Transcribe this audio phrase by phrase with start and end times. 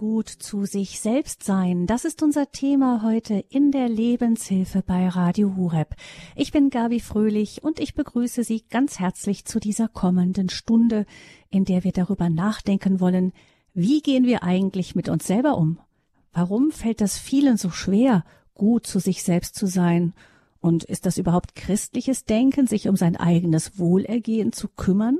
[0.00, 1.86] gut zu sich selbst sein.
[1.86, 5.94] Das ist unser Thema heute in der Lebenshilfe bei Radio Hureb.
[6.34, 11.04] Ich bin Gabi Fröhlich und ich begrüße Sie ganz herzlich zu dieser kommenden Stunde,
[11.50, 13.34] in der wir darüber nachdenken wollen,
[13.74, 15.78] wie gehen wir eigentlich mit uns selber um?
[16.32, 18.24] Warum fällt das vielen so schwer,
[18.54, 20.14] gut zu sich selbst zu sein?
[20.62, 25.18] Und ist das überhaupt christliches Denken, sich um sein eigenes Wohlergehen zu kümmern?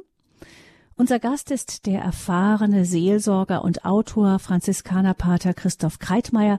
[1.01, 6.59] Unser Gast ist der erfahrene Seelsorger und Autor Franziskanerpater Christoph Kreitmeier.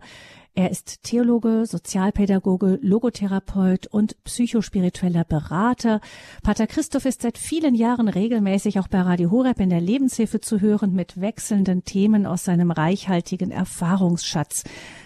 [0.56, 6.02] Er ist Theologe, Sozialpädagoge, Logotherapeut und psychospiritueller Berater.
[6.42, 10.60] Pater Christoph ist seit vielen Jahren regelmäßig auch bei Radio Horeb in der Lebenshilfe zu
[10.60, 14.64] hören mit wechselnden Themen aus seinem reichhaltigen Erfahrungsschatz.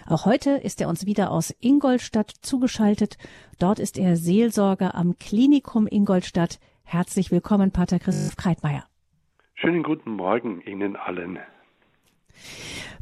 [0.07, 3.17] Auch heute ist er uns wieder aus Ingolstadt zugeschaltet.
[3.59, 6.57] Dort ist er Seelsorger am Klinikum Ingolstadt.
[6.83, 8.85] Herzlich willkommen, Pater Christoph Kreitmeier.
[9.65, 11.39] Schönen guten Morgen Ihnen allen.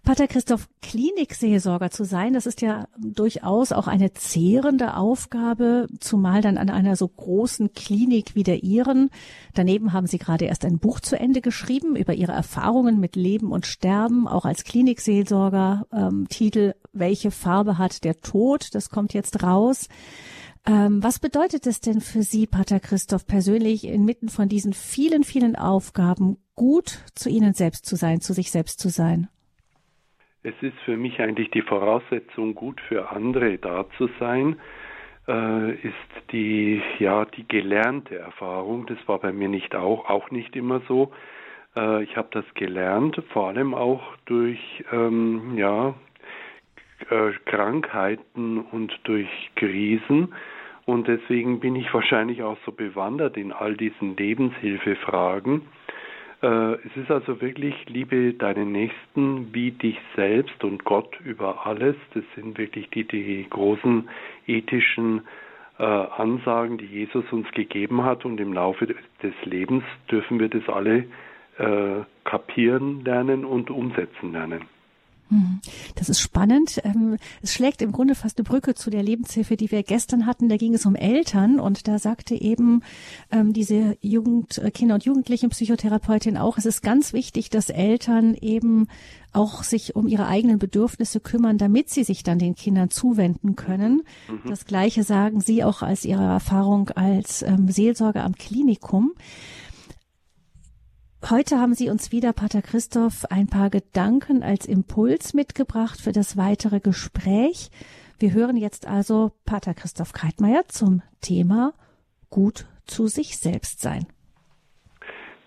[0.02, 6.58] Pater Christoph, Klinikseelsorger zu sein, das ist ja durchaus auch eine zehrende Aufgabe, zumal dann
[6.58, 9.09] an einer so großen Klinik wie der Ihren.
[9.53, 13.52] Daneben haben Sie gerade erst ein Buch zu Ende geschrieben über Ihre Erfahrungen mit Leben
[13.52, 15.86] und Sterben, auch als Klinikseelsorger.
[15.91, 18.73] Ähm, Titel Welche Farbe hat der Tod?
[18.73, 19.89] Das kommt jetzt raus.
[20.66, 25.58] Ähm, was bedeutet es denn für Sie, Pater Christoph, persönlich inmitten von diesen vielen, vielen
[25.58, 29.28] Aufgaben gut zu Ihnen selbst zu sein, zu sich selbst zu sein?
[30.44, 34.58] Es ist für mich eigentlich die Voraussetzung, gut für andere da zu sein,
[35.28, 38.86] äh, ist die, ja, die gelernte Erfahrung.
[38.88, 41.14] Das war bei mir nicht auch, auch nicht immer so.
[41.78, 45.96] Äh, ich habe das gelernt, vor allem auch durch, ähm, ja,
[47.09, 50.34] äh, Krankheiten und durch Krisen.
[50.86, 55.62] Und deswegen bin ich wahrscheinlich auch so bewandert in all diesen Lebenshilfefragen.
[56.44, 61.95] Äh, es ist also wirklich, liebe deinen Nächsten wie dich selbst und Gott über alles.
[62.13, 64.09] Das sind wirklich die, die großen
[64.45, 65.22] ethischen
[65.80, 68.25] äh, Ansagen, die Jesus uns gegeben hat.
[68.25, 71.06] Und im Laufe des Lebens dürfen wir das alle
[71.57, 74.66] äh, kapieren lernen und umsetzen lernen.
[75.33, 75.59] Hm.
[75.95, 76.79] Das ist spannend.
[76.83, 80.47] Ähm, es schlägt im Grunde fast eine Brücke zu der Lebenshilfe, die wir gestern hatten.
[80.47, 82.81] Da ging es um Eltern und da sagte eben
[83.31, 88.88] ähm, diese Jugend, äh, Kinder- und Jugendlichen-Psychotherapeutin auch, es ist ganz wichtig, dass Eltern eben
[89.31, 94.03] auch sich um ihre eigenen Bedürfnisse kümmern, damit sie sich dann den Kindern zuwenden können.
[94.29, 94.50] Mhm.
[94.50, 99.13] Das Gleiche sagen Sie auch als Ihre Erfahrung als ähm, Seelsorger am Klinikum.
[101.29, 106.35] Heute haben Sie uns wieder, Pater Christoph, ein paar Gedanken als Impuls mitgebracht für das
[106.35, 107.69] weitere Gespräch.
[108.19, 111.72] Wir hören jetzt also Pater Christoph Kreitmeier zum Thema
[112.29, 114.06] gut zu sich selbst sein.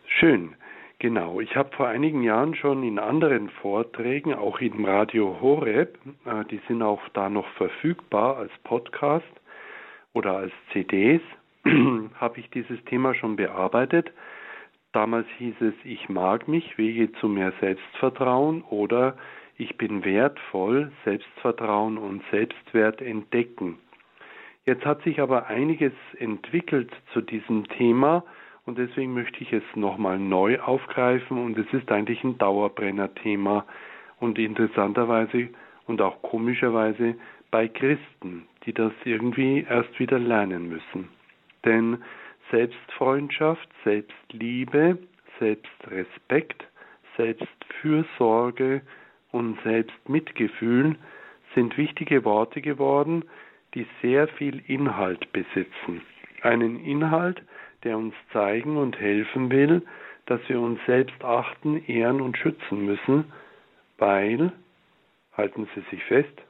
[0.06, 0.54] Schön.
[0.98, 6.42] Genau, ich habe vor einigen Jahren schon in anderen Vorträgen, auch im Radio Horeb, äh,
[6.50, 9.26] die sind auch da noch verfügbar als Podcast
[10.14, 11.20] oder als CDs,
[12.14, 14.10] habe ich dieses Thema schon bearbeitet.
[14.96, 19.14] Damals hieß es, ich mag mich, Wege zu mehr Selbstvertrauen oder
[19.58, 23.78] ich bin wertvoll, Selbstvertrauen und Selbstwert entdecken.
[24.64, 28.24] Jetzt hat sich aber einiges entwickelt zu diesem Thema
[28.64, 33.66] und deswegen möchte ich es nochmal neu aufgreifen und es ist eigentlich ein Dauerbrenner-Thema
[34.18, 35.50] und interessanterweise
[35.86, 37.16] und auch komischerweise
[37.50, 41.10] bei Christen, die das irgendwie erst wieder lernen müssen.
[41.66, 41.98] Denn
[42.50, 44.98] Selbstfreundschaft, Selbstliebe,
[45.38, 46.66] Selbstrespekt,
[47.16, 48.82] Selbstfürsorge
[49.32, 50.96] und Selbstmitgefühl
[51.54, 53.24] sind wichtige Worte geworden,
[53.74, 56.02] die sehr viel Inhalt besitzen.
[56.42, 57.42] Einen Inhalt,
[57.84, 59.82] der uns zeigen und helfen will,
[60.26, 63.32] dass wir uns selbst achten, ehren und schützen müssen,
[63.98, 64.52] weil,
[65.36, 66.42] halten Sie sich fest,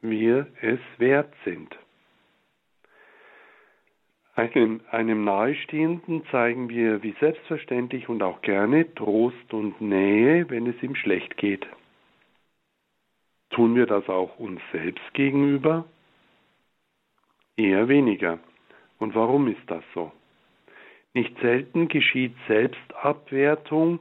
[0.00, 1.76] wir es wert sind.
[4.36, 10.82] Einem, einem Nahestehenden zeigen wir wie selbstverständlich und auch gerne Trost und Nähe, wenn es
[10.82, 11.64] ihm schlecht geht.
[13.50, 15.84] Tun wir das auch uns selbst gegenüber?
[17.56, 18.40] Eher weniger.
[18.98, 20.10] Und warum ist das so?
[21.12, 24.00] Nicht selten geschieht Selbstabwertung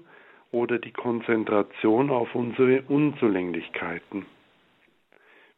[0.51, 4.25] oder die Konzentration auf unsere Unzulänglichkeiten.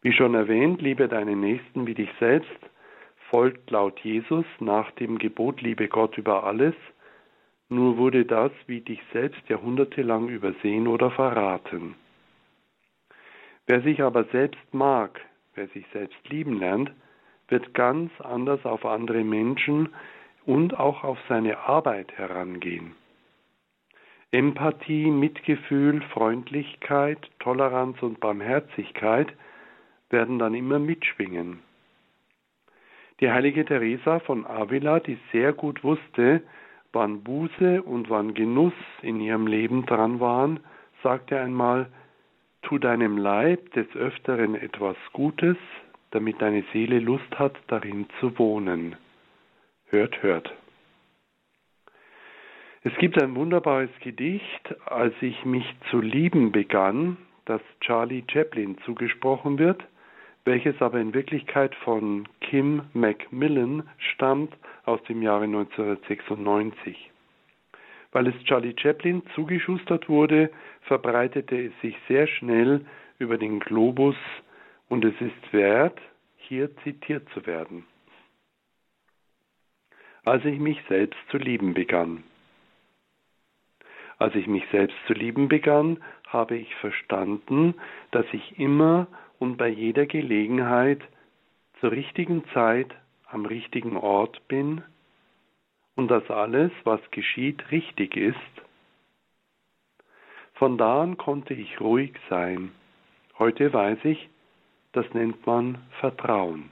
[0.01, 2.59] Wie schon erwähnt, liebe deinen Nächsten wie dich selbst,
[3.35, 6.73] folgt laut Jesus nach dem Gebot Liebe Gott über alles,
[7.67, 11.95] nur wurde das wie dich selbst jahrhundertelang übersehen oder verraten.
[13.67, 15.19] Wer sich aber selbst mag,
[15.53, 16.93] wer sich selbst lieben lernt,
[17.49, 19.89] wird ganz anders auf andere Menschen
[20.45, 22.95] und auch auf seine Arbeit herangehen.
[24.31, 29.27] Empathie, Mitgefühl, Freundlichkeit, Toleranz und Barmherzigkeit
[30.09, 31.64] werden dann immer mitschwingen.
[33.21, 36.41] Die heilige Teresa von Avila, die sehr gut wusste,
[36.91, 40.59] wann Buße und wann Genuss in ihrem Leben dran waren,
[41.01, 41.87] sagte einmal,
[42.61, 45.57] tu deinem Leib des Öfteren etwas Gutes,
[46.11, 48.95] damit deine Seele Lust hat, darin zu wohnen.
[49.87, 50.53] Hört, hört.
[52.83, 59.57] Es gibt ein wunderbares Gedicht, als ich mich zu lieben begann, das Charlie Chaplin zugesprochen
[59.57, 59.83] wird,
[60.45, 64.55] welches aber in Wirklichkeit von Kim Macmillan stammt
[64.85, 67.11] aus dem Jahre 1996.
[68.11, 70.51] Weil es Charlie Chaplin zugeschustert wurde,
[70.83, 72.85] verbreitete es sich sehr schnell
[73.17, 74.15] über den Globus
[74.87, 75.99] und es ist wert,
[76.37, 77.85] hier zitiert zu werden.
[80.23, 82.23] Als ich mich selbst zu lieben begann.
[84.17, 87.75] Als ich mich selbst zu lieben begann, habe ich verstanden,
[88.11, 89.07] dass ich immer
[89.39, 91.01] und bei jeder Gelegenheit
[91.79, 92.95] zur richtigen Zeit
[93.27, 94.83] am richtigen Ort bin
[95.95, 98.37] und dass alles, was geschieht, richtig ist.
[100.53, 102.71] Von da an konnte ich ruhig sein.
[103.37, 104.29] Heute weiß ich,
[104.93, 106.71] das nennt man Vertrauen.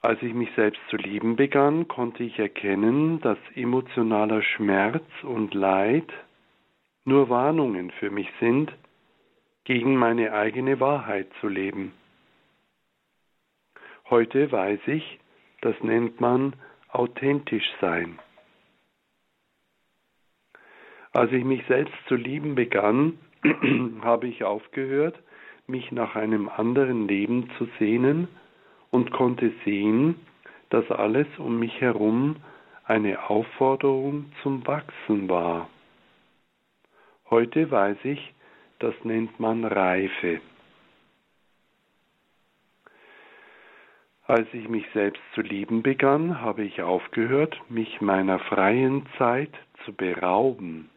[0.00, 6.12] Als ich mich selbst zu lieben begann, konnte ich erkennen, dass emotionaler Schmerz und Leid
[7.04, 8.72] nur Warnungen für mich sind,
[9.64, 11.92] gegen meine eigene Wahrheit zu leben.
[14.10, 15.20] Heute weiß ich,
[15.60, 16.54] das nennt man
[16.90, 18.18] authentisch sein.
[21.12, 23.18] Als ich mich selbst zu lieben begann,
[24.02, 25.18] habe ich aufgehört,
[25.66, 28.28] mich nach einem anderen Leben zu sehnen
[28.90, 30.16] und konnte sehen,
[30.70, 32.36] dass alles um mich herum
[32.84, 35.68] eine Aufforderung zum Wachsen war.
[37.30, 38.34] Heute weiß ich,
[38.82, 40.40] das nennt man Reife.
[44.26, 49.52] Als ich mich selbst zu lieben begann, habe ich aufgehört, mich meiner freien Zeit
[49.84, 50.90] zu berauben.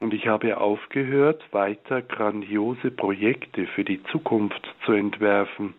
[0.00, 5.74] Und ich habe aufgehört, weiter grandiose Projekte für die Zukunft zu entwerfen.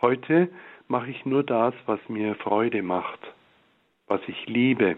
[0.00, 0.48] Heute
[0.88, 3.20] mache ich nur das, was mir Freude macht,
[4.06, 4.96] was ich liebe,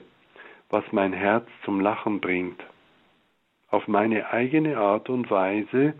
[0.69, 2.62] was mein Herz zum Lachen bringt
[3.70, 5.94] auf meine eigene Art und Weise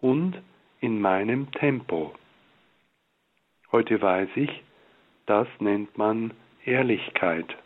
[0.00, 0.40] und
[0.80, 2.14] in meinem Tempo.
[3.72, 4.62] Heute weiß ich,
[5.26, 6.32] das nennt man
[6.64, 7.56] Ehrlichkeit.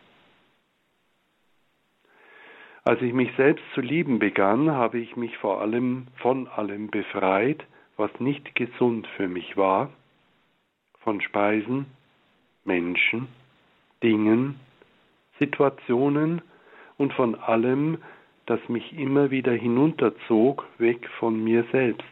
[2.84, 7.62] Als ich mich selbst zu lieben begann, habe ich mich vor allem von allem befreit,
[7.98, 9.90] was nicht gesund für mich war,
[11.00, 11.84] von Speisen,
[12.64, 13.28] Menschen,
[14.02, 14.58] Dingen,
[15.38, 16.40] Situationen
[16.96, 17.98] und von allem,
[18.48, 22.04] das mich immer wieder hinunterzog, weg von mir selbst.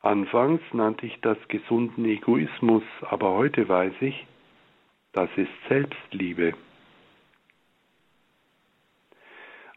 [0.00, 4.26] Anfangs nannte ich das gesunden Egoismus, aber heute weiß ich,
[5.12, 6.52] das ist Selbstliebe.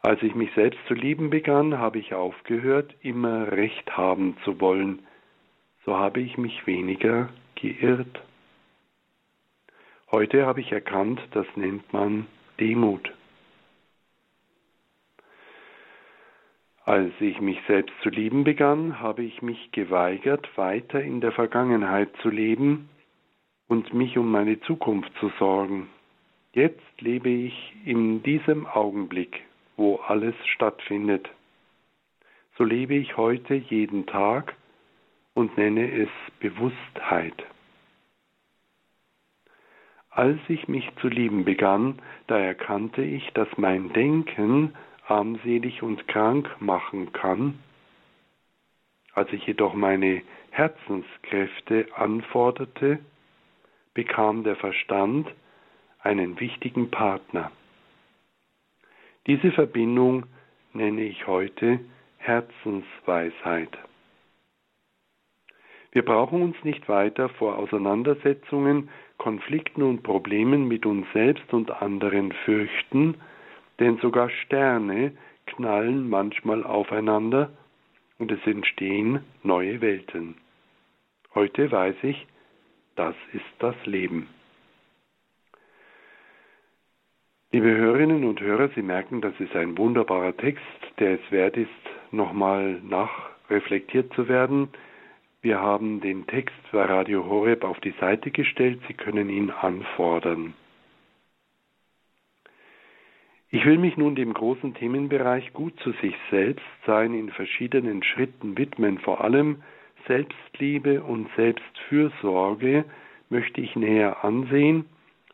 [0.02, 5.06] Als ich mich selbst zu lieben begann, habe ich aufgehört, immer Recht haben zu wollen,
[5.86, 8.22] so habe ich mich weniger geirrt.
[10.10, 12.26] Heute habe ich erkannt, das nennt man
[12.60, 13.10] Demut.
[16.84, 22.10] Als ich mich selbst zu lieben begann, habe ich mich geweigert, weiter in der Vergangenheit
[22.22, 22.88] zu leben
[23.68, 25.88] und mich um meine Zukunft zu sorgen.
[26.52, 29.42] Jetzt lebe ich in diesem Augenblick,
[29.76, 31.30] wo alles stattfindet.
[32.58, 34.56] So lebe ich heute jeden Tag
[35.34, 36.10] und nenne es
[36.40, 37.44] Bewusstheit.
[40.10, 44.74] Als ich mich zu lieben begann, da erkannte ich, dass mein Denken
[45.12, 47.58] armselig und krank machen kann.
[49.12, 52.98] Als ich jedoch meine Herzenskräfte anforderte,
[53.94, 55.28] bekam der Verstand
[56.00, 57.52] einen wichtigen Partner.
[59.26, 60.24] Diese Verbindung
[60.72, 61.80] nenne ich heute
[62.16, 63.76] Herzensweisheit.
[65.92, 68.88] Wir brauchen uns nicht weiter vor Auseinandersetzungen,
[69.18, 73.20] Konflikten und Problemen mit uns selbst und anderen fürchten,
[73.82, 75.12] denn sogar Sterne
[75.46, 77.50] knallen manchmal aufeinander
[78.18, 80.36] und es entstehen neue Welten.
[81.34, 82.28] Heute weiß ich,
[82.94, 84.28] das ist das Leben.
[87.50, 90.62] Liebe Hörerinnen und Hörer, Sie merken, das ist ein wunderbarer Text,
[91.00, 91.68] der es wert ist,
[92.12, 94.68] nochmal nachreflektiert zu werden.
[95.40, 98.80] Wir haben den Text bei Radio Horeb auf die Seite gestellt.
[98.86, 100.54] Sie können ihn anfordern.
[103.54, 108.56] Ich will mich nun dem großen Themenbereich gut zu sich selbst sein in verschiedenen Schritten
[108.56, 109.62] widmen, vor allem
[110.06, 112.86] Selbstliebe und Selbstfürsorge
[113.28, 114.86] möchte ich näher ansehen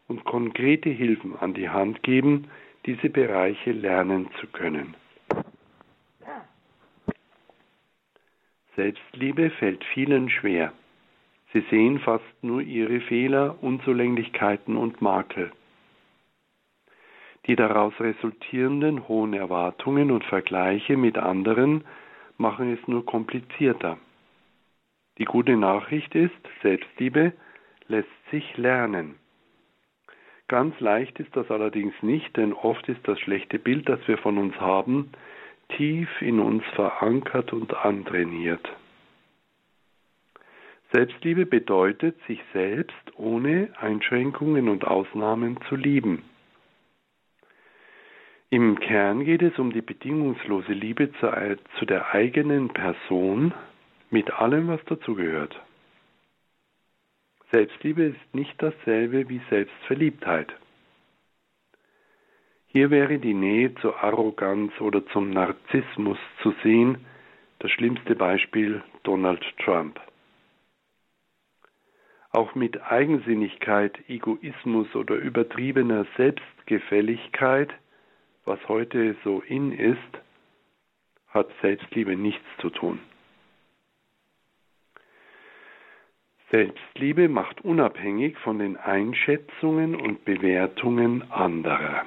[0.08, 2.48] und konkrete Hilfen an die Hand geben,
[2.86, 4.94] diese Bereiche lernen zu können.
[8.74, 10.72] Selbstliebe fällt vielen schwer.
[11.52, 15.52] Sie sehen fast nur ihre Fehler, Unzulänglichkeiten und Makel.
[17.48, 21.84] Die daraus resultierenden hohen Erwartungen und Vergleiche mit anderen
[22.36, 23.96] machen es nur komplizierter.
[25.16, 27.32] Die gute Nachricht ist, Selbstliebe
[27.88, 29.14] lässt sich lernen.
[30.46, 34.36] Ganz leicht ist das allerdings nicht, denn oft ist das schlechte Bild, das wir von
[34.36, 35.10] uns haben,
[35.70, 38.66] tief in uns verankert und antrainiert.
[40.92, 46.22] Selbstliebe bedeutet, sich selbst ohne Einschränkungen und Ausnahmen zu lieben.
[48.50, 53.52] Im Kern geht es um die bedingungslose Liebe zu, der eigenen Person
[54.08, 55.60] mit allem, was dazugehört.
[57.50, 60.54] Selbstliebe ist nicht dasselbe wie Selbstverliebtheit.
[62.68, 67.04] Hier wäre die Nähe zur Arroganz oder zum Narzissmus zu sehen,
[67.58, 70.00] das schlimmste Beispiel Donald Trump.
[72.30, 77.72] Auch mit Eigensinnigkeit, Egoismus oder übertriebener Selbstgefälligkeit,
[78.48, 79.98] was heute so in ist,
[81.28, 82.98] hat Selbstliebe nichts zu tun.
[86.50, 92.06] Selbstliebe macht unabhängig von den Einschätzungen und Bewertungen anderer.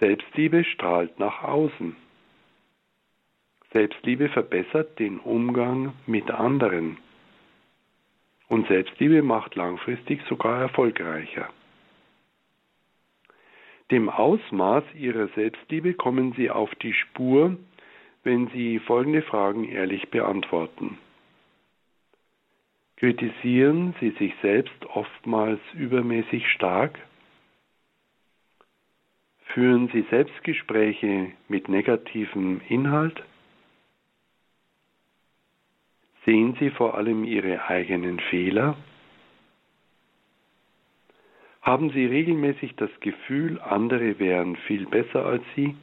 [0.00, 1.94] Selbstliebe strahlt nach außen.
[3.72, 6.98] Selbstliebe verbessert den Umgang mit anderen.
[8.48, 11.48] Und Selbstliebe macht langfristig sogar erfolgreicher.
[13.90, 17.56] Dem Ausmaß ihrer Selbstliebe kommen sie auf die Spur,
[18.22, 20.98] wenn sie folgende Fragen ehrlich beantworten.
[22.96, 26.98] Kritisieren Sie sich selbst oftmals übermäßig stark?
[29.46, 33.22] Führen Sie Selbstgespräche mit negativem Inhalt?
[36.24, 38.76] Sehen Sie vor allem Ihre eigenen Fehler?
[41.64, 45.74] Haben Sie regelmäßig das Gefühl, andere wären viel besser als Sie?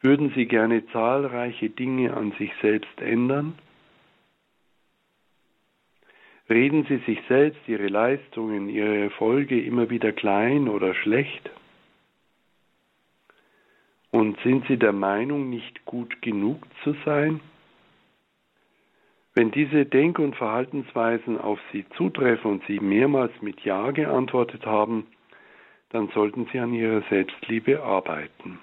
[0.00, 3.58] Würden Sie gerne zahlreiche Dinge an sich selbst ändern?
[6.48, 11.50] Reden Sie sich selbst Ihre Leistungen, Ihre Erfolge immer wieder klein oder schlecht?
[14.10, 17.40] Und sind Sie der Meinung, nicht gut genug zu sein?
[19.36, 25.06] Wenn diese Denk- und Verhaltensweisen auf Sie zutreffen und Sie mehrmals mit Ja geantwortet haben,
[25.90, 28.58] dann sollten Sie an Ihrer Selbstliebe arbeiten.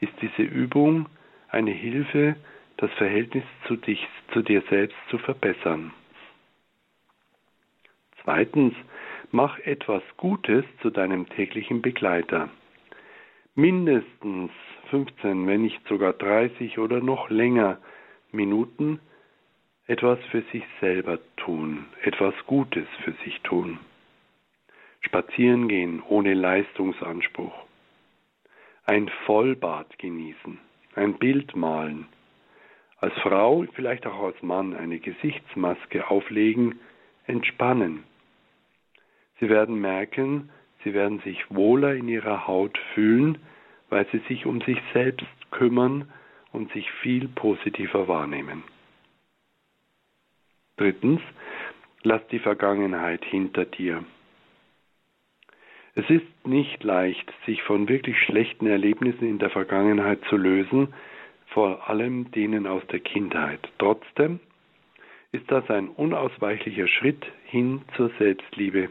[0.00, 1.06] ist diese Übung
[1.48, 2.36] eine Hilfe,
[2.76, 5.92] das Verhältnis zu, dich, zu dir selbst zu verbessern.
[8.22, 8.74] Zweitens,
[9.30, 12.48] Mach etwas Gutes zu deinem täglichen Begleiter.
[13.54, 14.50] Mindestens
[14.88, 17.78] 15, wenn nicht sogar 30 oder noch länger
[18.32, 19.00] Minuten
[19.86, 23.78] etwas für sich selber tun, etwas Gutes für sich tun.
[25.00, 27.54] Spazieren gehen ohne Leistungsanspruch.
[28.86, 30.58] Ein Vollbad genießen,
[30.98, 32.06] ein Bild malen.
[32.98, 36.80] Als Frau, vielleicht auch als Mann, eine Gesichtsmaske auflegen,
[37.26, 38.04] entspannen
[39.40, 40.50] Sie werden merken,
[40.82, 43.38] sie werden sich wohler in ihrer Haut fühlen,
[43.88, 46.10] weil sie sich um sich selbst kümmern
[46.52, 48.64] und sich viel positiver wahrnehmen.
[50.76, 51.20] Drittens,
[52.02, 54.04] lass die Vergangenheit hinter dir.
[55.98, 60.94] Es ist nicht leicht, sich von wirklich schlechten Erlebnissen in der Vergangenheit zu lösen,
[61.48, 63.58] vor allem denen aus der Kindheit.
[63.78, 64.38] Trotzdem
[65.32, 68.90] ist das ein unausweichlicher Schritt hin zur Selbstliebe.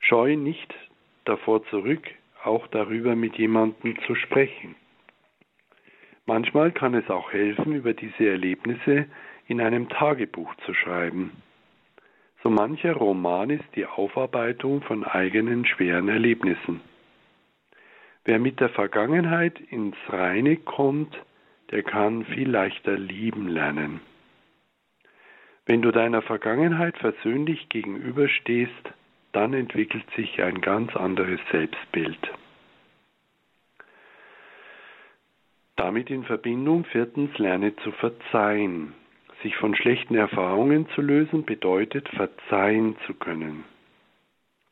[0.00, 0.74] Scheu nicht
[1.24, 2.10] davor zurück,
[2.42, 4.74] auch darüber mit jemandem zu sprechen.
[6.26, 9.06] Manchmal kann es auch helfen, über diese Erlebnisse
[9.46, 11.32] in einem Tagebuch zu schreiben.
[12.44, 16.82] So mancher Roman ist die Aufarbeitung von eigenen schweren Erlebnissen.
[18.26, 21.16] Wer mit der Vergangenheit ins Reine kommt,
[21.70, 24.02] der kann viel leichter lieben lernen.
[25.64, 28.92] Wenn du deiner Vergangenheit versöhnlich gegenüberstehst,
[29.32, 32.30] dann entwickelt sich ein ganz anderes Selbstbild.
[35.76, 38.92] Damit in Verbindung viertens lerne zu verzeihen.
[39.44, 43.62] Sich von schlechten Erfahrungen zu lösen bedeutet verzeihen zu können.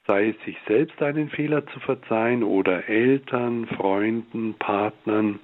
[0.08, 5.38] Sei es sich selbst einen Fehler zu verzeihen oder Eltern, Freunden, Partnern.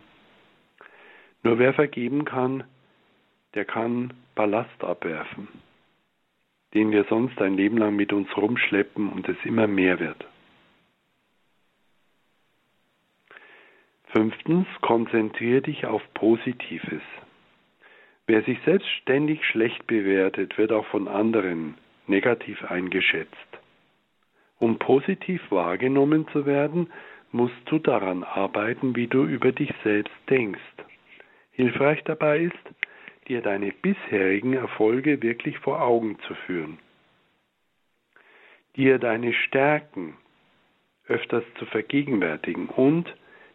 [1.44, 2.64] Nur wer vergeben kann,
[3.54, 5.47] der kann Ballast abwerfen
[6.75, 10.26] den wir sonst ein Leben lang mit uns rumschleppen und es immer mehr wird.
[14.08, 17.02] Fünftens, konzentriere dich auf Positives.
[18.28, 23.32] Wer sich selbst ständig schlecht bewertet, wird auch von anderen negativ eingeschätzt.
[24.58, 26.92] Um positiv wahrgenommen zu werden,
[27.32, 30.61] musst du daran arbeiten, wie du über dich selbst denkst.
[31.52, 32.54] Hilfreich dabei ist,
[33.28, 36.78] dir deine bisherigen Erfolge wirklich vor Augen zu führen,
[38.76, 40.18] dir deine Stärken
[41.06, 43.11] öfters zu vergegenwärtigen und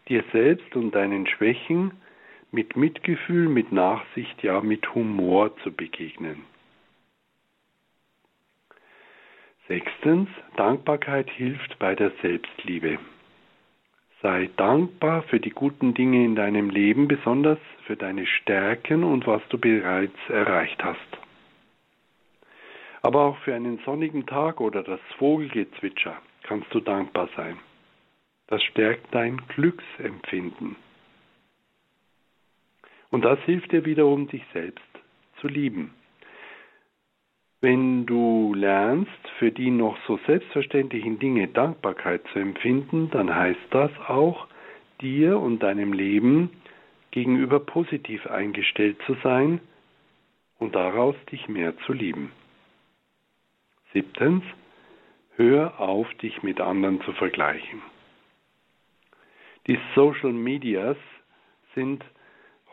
[0.09, 1.91] dir selbst und deinen Schwächen
[2.53, 6.43] mit Mitgefühl, mit Nachsicht, ja mit Humor zu begegnen.
[9.67, 12.99] Sechstens, Dankbarkeit hilft bei der Selbstliebe.
[14.21, 19.41] Sei dankbar für die guten Dinge in deinem Leben, besonders für deine Stärken und was
[19.49, 20.99] du bereits erreicht hast.
[23.01, 27.57] Aber auch für einen sonnigen Tag oder das Vogelgezwitscher kannst du dankbar sein.
[28.47, 30.75] Das stärkt dein Glücksempfinden.
[33.13, 34.81] Und das hilft dir wiederum, dich selbst
[35.39, 35.93] zu lieben.
[37.61, 43.91] Wenn du lernst, für die noch so selbstverständlichen Dinge Dankbarkeit zu empfinden, dann heißt das
[44.07, 44.47] auch,
[44.99, 46.49] dir und deinem Leben
[47.11, 49.59] gegenüber positiv eingestellt zu sein
[50.57, 52.31] und daraus dich mehr zu lieben.
[53.93, 54.43] Siebtens,
[55.35, 57.79] hör auf, dich mit anderen zu vergleichen.
[59.67, 60.97] Die Social Medias
[61.75, 62.03] sind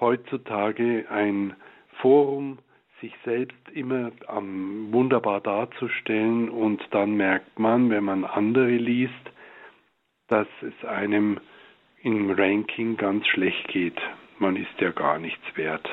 [0.00, 1.54] heutzutage ein
[2.00, 2.58] Forum
[3.00, 9.14] sich selbst immer um, wunderbar darzustellen und dann merkt man, wenn man andere liest,
[10.28, 11.40] dass es einem
[12.02, 14.00] im Ranking ganz schlecht geht.
[14.38, 15.88] Man ist ja gar nichts wert.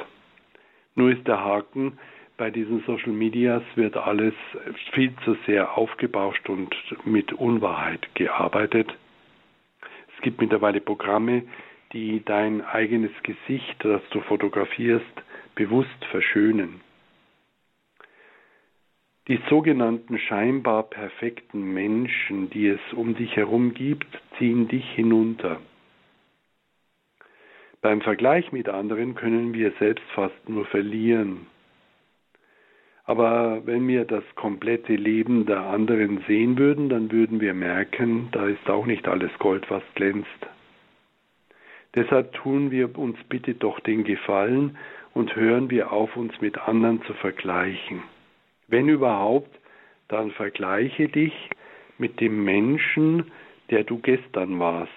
[0.96, 1.98] Nur ist der Haken,
[2.38, 4.34] bei diesen Social Medias wird alles
[4.94, 8.96] viel zu sehr aufgebauscht und mit Unwahrheit gearbeitet.
[10.16, 11.44] Es gibt mittlerweile Programme,
[11.94, 15.06] die dein eigenes Gesicht, das du fotografierst,
[15.56, 16.82] bewusst verschönen.
[19.28, 25.60] Die sogenannten scheinbar perfekten Menschen, die es um dich herum gibt, ziehen dich hinunter.
[27.82, 31.48] Beim Vergleich mit anderen können wir selbst fast nur verlieren.
[33.04, 38.48] Aber wenn wir das komplette Leben der anderen sehen würden, dann würden wir merken, da
[38.48, 40.48] ist auch nicht alles Gold, was glänzt.
[41.96, 44.78] Deshalb tun wir uns bitte doch den Gefallen
[45.14, 48.04] und hören wir auf, uns mit anderen zu vergleichen.
[48.68, 49.50] Wenn überhaupt,
[50.08, 51.34] dann vergleiche dich
[51.98, 53.32] mit dem Menschen,
[53.70, 54.92] der du gestern warst.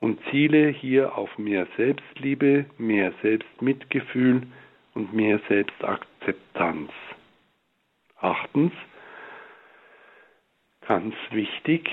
[0.00, 4.42] Und ziele hier auf mehr Selbstliebe, mehr Selbstmitgefühl
[4.94, 6.90] und mehr Selbstakzeptanz.
[8.20, 8.72] Achtens,
[10.86, 11.90] ganz wichtig,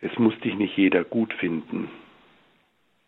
[0.00, 1.90] es muss dich nicht jeder gut finden.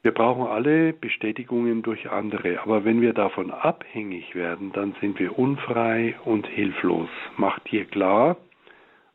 [0.03, 5.39] Wir brauchen alle Bestätigungen durch andere, aber wenn wir davon abhängig werden, dann sind wir
[5.39, 7.11] unfrei und hilflos.
[7.37, 8.39] Mach dir klar,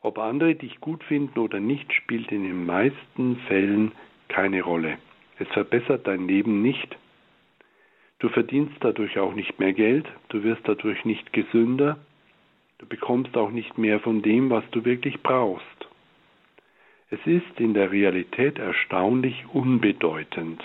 [0.02, 3.94] ob andere dich gut finden oder nicht, spielt in den meisten Fällen
[4.28, 5.00] keine Rolle.
[5.40, 6.96] Es verbessert dein Leben nicht.
[8.20, 11.98] Du verdienst dadurch auch nicht mehr Geld, du wirst dadurch nicht gesünder,
[12.78, 15.66] du bekommst auch nicht mehr von dem, was du wirklich brauchst.
[17.16, 20.62] Es ist in der Realität erstaunlich unbedeutend.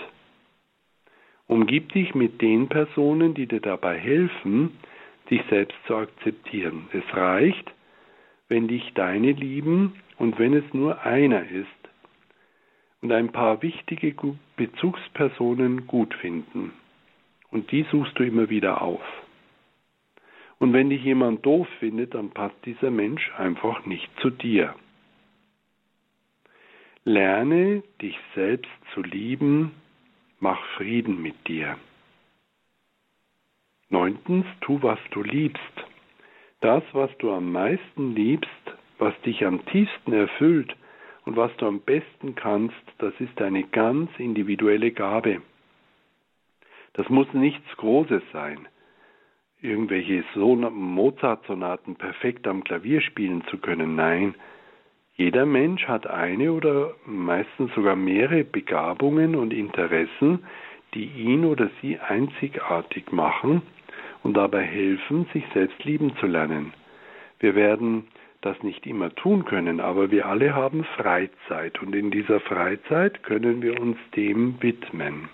[1.47, 4.77] Umgib dich mit den Personen, die dir dabei helfen,
[5.29, 6.89] dich selbst zu akzeptieren.
[6.91, 7.71] Es reicht,
[8.49, 11.67] wenn dich deine lieben und wenn es nur einer ist
[13.01, 14.13] und ein paar wichtige
[14.57, 16.73] Bezugspersonen gut finden.
[17.49, 19.03] Und die suchst du immer wieder auf.
[20.59, 24.75] Und wenn dich jemand doof findet, dann passt dieser Mensch einfach nicht zu dir.
[27.03, 29.71] Lerne dich selbst zu lieben,
[30.39, 31.77] mach Frieden mit dir.
[33.89, 35.61] Neuntens, tu, was du liebst.
[36.61, 38.49] Das, was du am meisten liebst,
[38.99, 40.75] was dich am tiefsten erfüllt
[41.25, 45.41] und was du am besten kannst, das ist eine ganz individuelle Gabe.
[46.93, 48.67] Das muss nichts Großes sein
[49.61, 53.95] irgendwelche Mozart-Sonaten perfekt am Klavier spielen zu können.
[53.95, 54.35] Nein,
[55.15, 60.43] jeder Mensch hat eine oder meistens sogar mehrere Begabungen und Interessen,
[60.93, 63.61] die ihn oder sie einzigartig machen
[64.23, 66.73] und dabei helfen, sich selbst lieben zu lernen.
[67.39, 68.07] Wir werden
[68.41, 73.61] das nicht immer tun können, aber wir alle haben Freizeit und in dieser Freizeit können
[73.61, 75.29] wir uns dem widmen.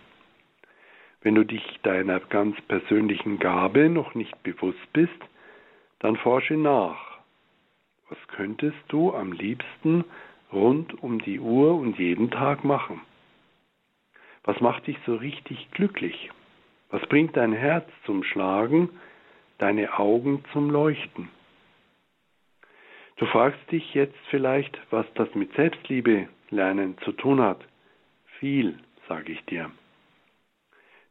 [1.22, 5.12] Wenn du dich deiner ganz persönlichen Gabe noch nicht bewusst bist,
[6.00, 7.07] dann forsche nach.
[8.10, 10.06] Was könntest du am liebsten
[10.52, 13.02] rund um die Uhr und jeden Tag machen?
[14.43, 16.32] Was macht dich so richtig glücklich?
[16.89, 18.89] Was bringt dein Herz zum Schlagen,
[19.58, 21.28] deine Augen zum Leuchten?
[23.17, 27.60] Du fragst dich jetzt vielleicht, was das mit Selbstliebe lernen zu tun hat.
[28.39, 29.70] Viel, sage ich dir.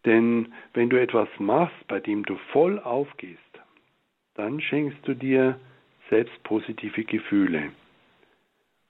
[0.07, 3.41] Denn wenn du etwas machst, bei dem du voll aufgehst,
[4.35, 5.59] dann schenkst du dir
[6.11, 7.71] selbst positive Gefühle.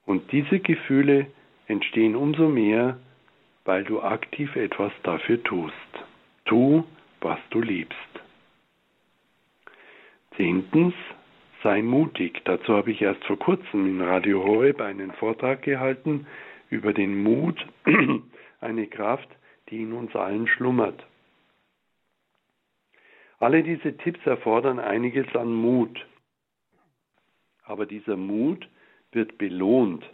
[0.05, 1.26] Und diese Gefühle
[1.66, 2.98] entstehen umso mehr,
[3.64, 5.74] weil du aktiv etwas dafür tust.
[6.44, 6.85] Tu,
[7.20, 7.96] was du liebst.
[10.37, 10.94] Zehntens,
[11.62, 12.42] sei mutig.
[12.44, 16.26] Dazu habe ich erst vor kurzem in Radio Horeb einen Vortrag gehalten
[16.70, 17.66] über den Mut,
[18.61, 19.29] eine Kraft,
[19.70, 21.05] die in uns allen schlummert.
[23.38, 26.07] Alle diese Tipps erfordern einiges an Mut.
[27.66, 28.68] Aber dieser Mut
[29.12, 30.05] wird belohnt.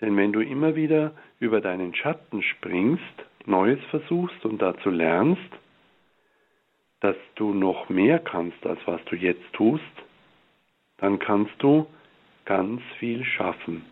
[0.00, 3.02] Denn wenn du immer wieder über deinen Schatten springst,
[3.46, 5.50] Neues versuchst und dazu lernst,
[7.00, 9.82] dass du noch mehr kannst, als was du jetzt tust,
[10.98, 11.86] dann kannst du
[12.44, 13.84] ganz viel schaffen.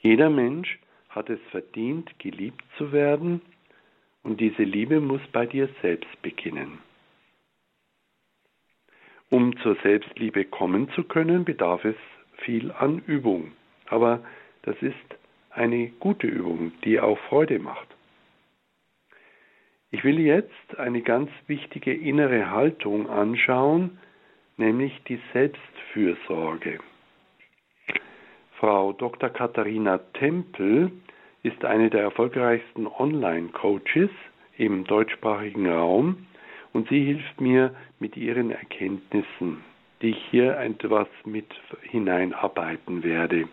[0.00, 0.78] Jeder Mensch
[1.08, 3.40] hat es verdient, geliebt zu werden,
[4.22, 6.80] und diese Liebe muss bei dir selbst beginnen.
[9.30, 11.96] Um zur Selbstliebe kommen zu können, bedarf es
[12.38, 13.52] viel an Übung.
[13.88, 14.20] Aber
[14.62, 14.94] das ist
[15.50, 17.88] eine gute Übung, die auch Freude macht.
[19.90, 23.98] Ich will jetzt eine ganz wichtige innere Haltung anschauen,
[24.56, 26.78] nämlich die Selbstfürsorge.
[28.58, 29.30] Frau Dr.
[29.30, 30.90] Katharina Tempel
[31.42, 34.10] ist eine der erfolgreichsten Online-Coaches
[34.56, 36.26] im deutschsprachigen Raum
[36.76, 39.64] und sie hilft mir mit ihren Erkenntnissen,
[40.02, 41.46] die ich hier etwas mit
[41.80, 43.48] hineinarbeiten werde.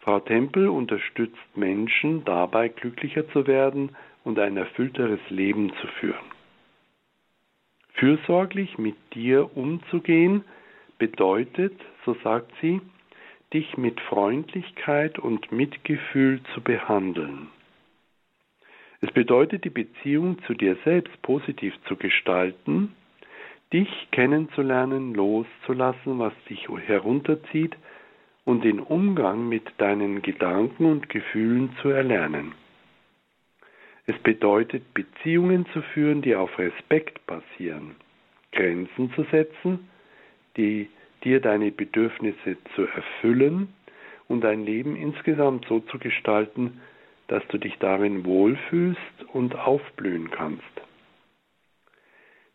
[0.00, 6.24] Frau Tempel unterstützt Menschen dabei, glücklicher zu werden und ein erfüllteres Leben zu führen.
[7.92, 10.44] Fürsorglich mit dir umzugehen
[10.96, 12.80] bedeutet, so sagt sie,
[13.52, 17.48] dich mit Freundlichkeit und Mitgefühl zu behandeln.
[19.00, 22.94] Es bedeutet, die Beziehung zu dir selbst positiv zu gestalten,
[23.72, 27.76] dich kennenzulernen, loszulassen, was dich herunterzieht
[28.44, 32.52] und den Umgang mit deinen Gedanken und Gefühlen zu erlernen.
[34.06, 37.96] Es bedeutet, Beziehungen zu führen, die auf Respekt basieren,
[38.52, 39.88] Grenzen zu setzen,
[40.56, 40.88] die
[41.24, 43.74] dir deine Bedürfnisse zu erfüllen
[44.28, 46.80] und dein Leben insgesamt so zu gestalten,
[47.28, 50.62] dass du dich darin wohlfühlst und aufblühen kannst.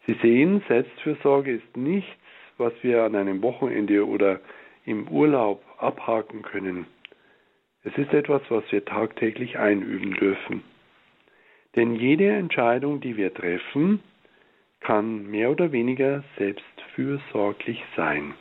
[0.08, 2.10] Sie sehen, Selbstfürsorge ist nichts,
[2.58, 4.40] was wir an einem Wochenende oder
[4.86, 6.86] im Urlaub abhaken können.
[7.84, 10.64] Es ist etwas, was wir tagtäglich einüben dürfen.
[11.76, 14.02] Denn jede Entscheidung, die wir treffen,
[14.82, 18.34] kann mehr oder weniger selbstfürsorglich sein.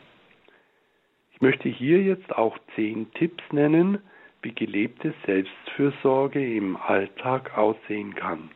[1.33, 3.99] Ich möchte hier jetzt auch zehn Tipps nennen,
[4.43, 8.51] wie gelebte Selbstfürsorge im Alltag aussehen kann.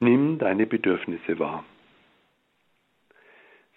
[0.00, 1.64] Nimm deine Bedürfnisse wahr.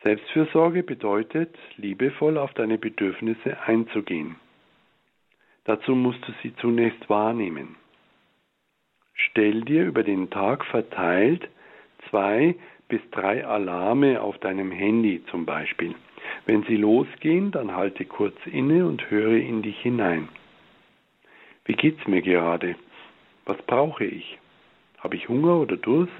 [0.03, 4.35] Selbstfürsorge bedeutet, liebevoll auf deine Bedürfnisse einzugehen.
[5.65, 7.75] Dazu musst du sie zunächst wahrnehmen.
[9.13, 11.47] Stell dir über den Tag verteilt
[12.09, 12.55] zwei
[12.87, 15.95] bis drei Alarme auf deinem Handy zum Beispiel.
[16.45, 20.29] Wenn sie losgehen, dann halte kurz inne und höre in dich hinein.
[21.65, 22.75] Wie geht's mir gerade?
[23.45, 24.37] Was brauche ich?
[24.99, 26.11] Habe ich Hunger oder Durst?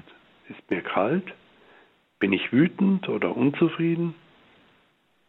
[0.48, 1.32] Ist mir kalt?
[2.18, 4.14] Bin ich wütend oder unzufrieden?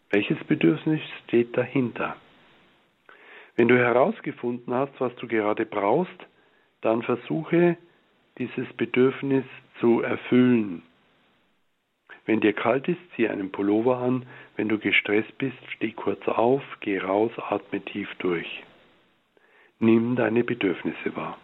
[0.09, 2.15] Welches Bedürfnis steht dahinter?
[3.55, 6.27] Wenn du herausgefunden hast, was du gerade brauchst,
[6.81, 7.77] dann versuche
[8.37, 9.43] dieses Bedürfnis
[9.79, 10.83] zu erfüllen.
[12.27, 14.27] Wenn dir kalt ist, zieh einen Pullover an.
[14.57, 18.63] Wenn du gestresst bist, steh kurz auf, geh raus, atme tief durch.
[19.79, 21.37] Nimm deine Bedürfnisse wahr.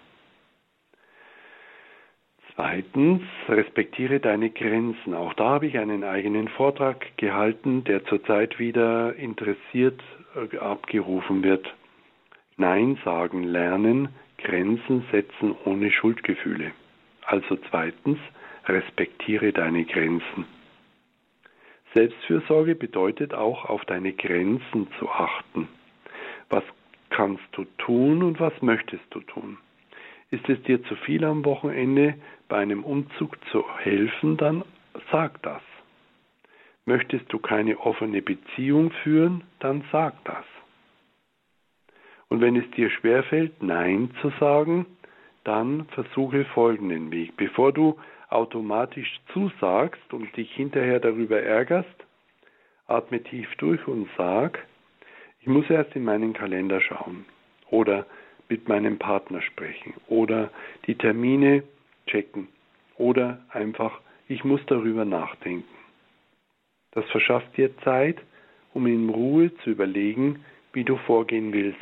[2.54, 5.16] Zweitens, respektiere deine Grenzen.
[5.16, 10.02] Auch da habe ich einen eigenen Vortrag gehalten, der zurzeit wieder interessiert
[10.36, 11.74] äh, abgerufen wird.
[12.58, 16.72] Nein sagen lernen, Grenzen setzen ohne Schuldgefühle.
[17.26, 18.20] Also zweitens,
[18.68, 20.46] respektiere deine Grenzen.
[21.94, 25.68] Selbstfürsorge bedeutet auch auf deine Grenzen zu achten.
[26.50, 26.64] Was
[27.10, 29.58] kannst du tun und was möchtest du tun?
[30.32, 32.16] Ist es dir zu viel am Wochenende
[32.48, 34.64] bei einem Umzug zu helfen, dann
[35.12, 35.62] sag das.
[36.86, 40.46] Möchtest du keine offene Beziehung führen, dann sag das.
[42.30, 44.88] Und wenn es dir schwerfällt, Nein zu sagen,
[45.44, 47.38] dann versuche folgenden Weg.
[47.38, 47.98] Bevor du
[48.34, 52.06] automatisch zusagst und dich hinterher darüber ärgerst,
[52.88, 54.66] atme tief durch und sag,
[55.42, 57.26] ich muss erst in meinen Kalender schauen
[57.70, 58.06] oder
[58.50, 60.52] mit meinem Partner sprechen oder
[60.88, 61.64] die Termine
[62.08, 62.48] checken
[62.98, 65.68] oder einfach, ich muss darüber nachdenken.
[66.92, 68.18] Das verschafft dir Zeit,
[68.74, 71.80] um in Ruhe zu überlegen, wie du vorgehen willst.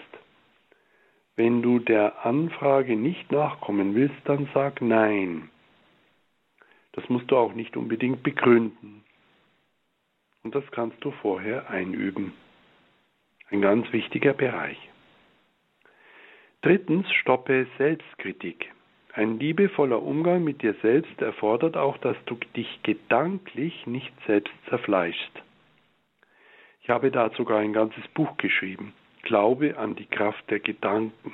[1.35, 5.49] Wenn du der Anfrage nicht nachkommen willst, dann sag Nein.
[6.93, 9.04] Das musst du auch nicht unbedingt begründen.
[10.43, 12.34] Und das kannst du vorher einüben.
[13.49, 14.77] Ein ganz wichtiger Bereich.
[16.62, 18.71] Drittens, stoppe Selbstkritik.
[19.13, 25.41] Ein liebevoller Umgang mit dir selbst erfordert auch, dass du dich gedanklich nicht selbst zerfleischst.
[26.82, 28.93] Ich habe da sogar ein ganzes Buch geschrieben.
[29.23, 31.34] Glaube an die Kraft der Gedanken.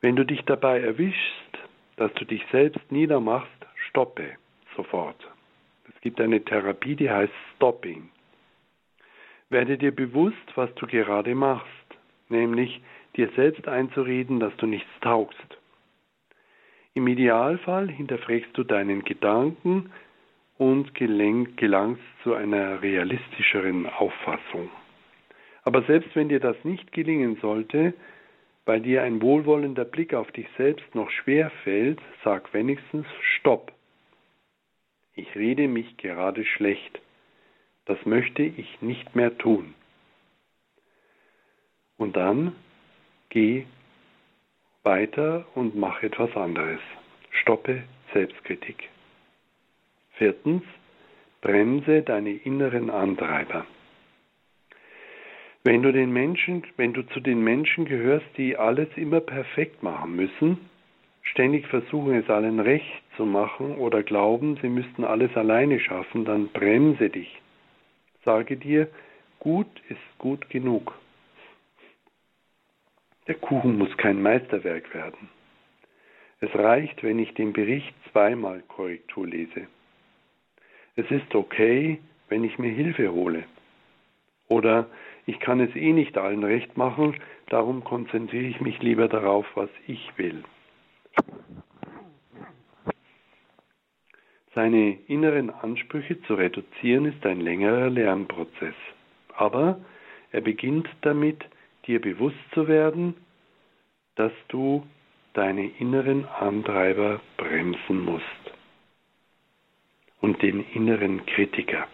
[0.00, 1.58] Wenn du dich dabei erwischst,
[1.96, 3.59] dass du dich selbst niedermachst,
[3.90, 4.36] stoppe
[4.76, 5.28] sofort.
[5.88, 8.08] Es gibt eine Therapie, die heißt Stopping.
[9.50, 11.66] Werde dir bewusst, was du gerade machst,
[12.28, 12.80] nämlich
[13.16, 15.58] dir selbst einzureden, dass du nichts taugst.
[16.94, 19.90] Im Idealfall hinterfragst du deinen Gedanken
[20.58, 24.70] und gelangst zu einer realistischeren Auffassung.
[25.64, 27.94] Aber selbst wenn dir das nicht gelingen sollte,
[28.66, 33.72] weil dir ein wohlwollender Blick auf dich selbst noch schwer fällt, sag wenigstens Stopp.
[35.20, 36.98] Ich rede mich gerade schlecht.
[37.84, 39.74] Das möchte ich nicht mehr tun.
[41.98, 42.54] Und dann
[43.28, 43.66] geh
[44.82, 46.80] weiter und mach etwas anderes.
[47.42, 47.82] Stoppe
[48.14, 48.88] Selbstkritik.
[50.12, 50.62] Viertens,
[51.42, 53.66] bremse deine inneren Antreiber.
[55.64, 60.16] Wenn du den Menschen, wenn du zu den Menschen gehörst, die alles immer perfekt machen
[60.16, 60.70] müssen,
[61.22, 66.48] ständig versuchen es allen recht zu machen oder glauben, sie müssten alles alleine schaffen, dann
[66.48, 67.42] bremse dich.
[68.24, 68.88] Sage dir,
[69.40, 70.94] gut ist gut genug.
[73.26, 75.28] Der Kuchen muss kein Meisterwerk werden.
[76.40, 79.66] Es reicht, wenn ich den Bericht zweimal Korrektur lese.
[80.96, 83.44] Es ist okay, wenn ich mir Hilfe hole.
[84.48, 84.86] Oder
[85.26, 89.68] ich kann es eh nicht allen recht machen, darum konzentriere ich mich lieber darauf, was
[89.86, 90.42] ich will.
[94.60, 98.74] Seine inneren Ansprüche zu reduzieren ist ein längerer Lernprozess.
[99.34, 99.80] Aber
[100.32, 101.42] er beginnt damit,
[101.86, 103.14] dir bewusst zu werden,
[104.16, 104.86] dass du
[105.32, 108.52] deine inneren Antreiber bremsen musst
[110.20, 111.88] und den inneren Kritiker.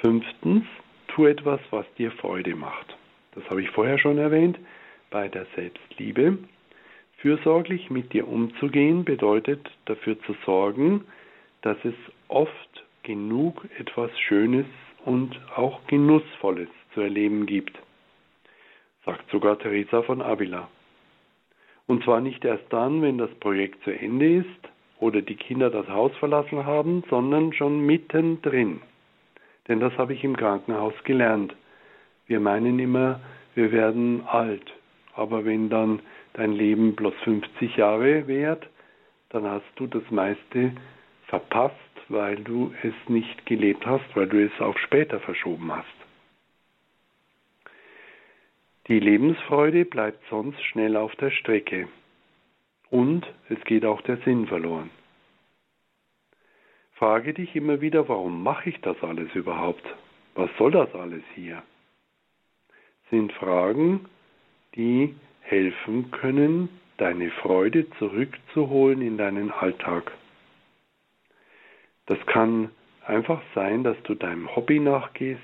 [0.00, 0.64] Fünftens,
[1.06, 2.96] tu etwas, was dir Freude macht.
[3.36, 4.58] Das habe ich vorher schon erwähnt
[5.10, 6.36] bei der Selbstliebe.
[7.18, 11.04] Fürsorglich mit dir umzugehen bedeutet dafür zu sorgen,
[11.62, 11.94] dass es
[12.28, 14.66] oft genug etwas Schönes
[15.04, 17.78] und auch Genussvolles zu erleben gibt,
[19.04, 20.68] sagt sogar Teresa von Avila.
[21.86, 24.68] Und zwar nicht erst dann, wenn das Projekt zu Ende ist
[25.00, 28.80] oder die Kinder das Haus verlassen haben, sondern schon mittendrin.
[29.68, 31.54] Denn das habe ich im Krankenhaus gelernt.
[32.26, 33.20] Wir meinen immer,
[33.54, 34.72] wir werden alt.
[35.14, 36.00] Aber wenn dann
[36.34, 38.68] dein Leben bloß 50 Jahre währt,
[39.30, 40.72] dann hast du das meiste
[41.26, 41.74] verpasst,
[42.08, 45.86] weil du es nicht gelebt hast, weil du es auf später verschoben hast.
[48.88, 51.88] Die Lebensfreude bleibt sonst schnell auf der Strecke
[52.90, 54.90] und es geht auch der Sinn verloren.
[56.92, 59.84] Frage dich immer wieder, warum mache ich das alles überhaupt?
[60.34, 61.62] Was soll das alles hier?
[63.10, 64.06] Sind Fragen,
[64.76, 65.14] die
[65.54, 70.10] helfen können, deine Freude zurückzuholen in deinen Alltag.
[72.06, 72.70] Das kann
[73.06, 75.40] einfach sein, dass du deinem Hobby nachgehst,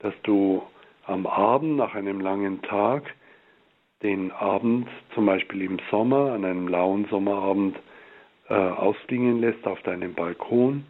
[0.00, 0.62] dass du
[1.06, 3.14] am Abend nach einem langen Tag
[4.02, 7.78] den Abend zum Beispiel im Sommer, an einem lauen Sommerabend,
[8.50, 10.84] äh, ausklingen lässt auf deinem Balkon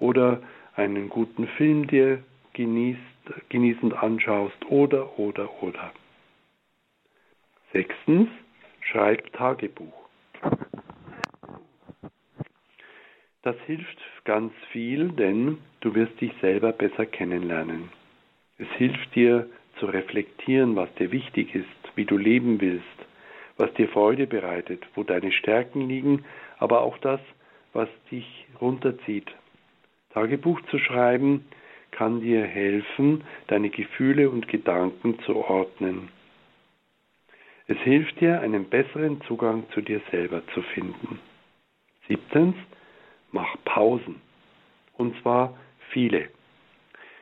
[0.00, 0.42] oder
[0.74, 3.00] einen guten Film dir genießt,
[3.50, 5.92] genießend anschaust oder, oder, oder.
[7.72, 8.28] Sechstens,
[8.82, 10.08] schreib Tagebuch.
[13.42, 17.88] Das hilft ganz viel, denn du wirst dich selber besser kennenlernen.
[18.58, 22.84] Es hilft dir zu reflektieren, was dir wichtig ist, wie du leben willst,
[23.56, 26.24] was dir Freude bereitet, wo deine Stärken liegen,
[26.58, 27.20] aber auch das,
[27.72, 29.30] was dich runterzieht.
[30.10, 31.46] Tagebuch zu schreiben
[31.90, 36.10] kann dir helfen, deine Gefühle und Gedanken zu ordnen.
[37.66, 41.20] Es hilft dir, einen besseren Zugang zu dir selber zu finden.
[42.08, 42.56] Siebtens,
[43.30, 44.20] mach Pausen.
[44.96, 45.56] Und zwar
[45.90, 46.28] viele.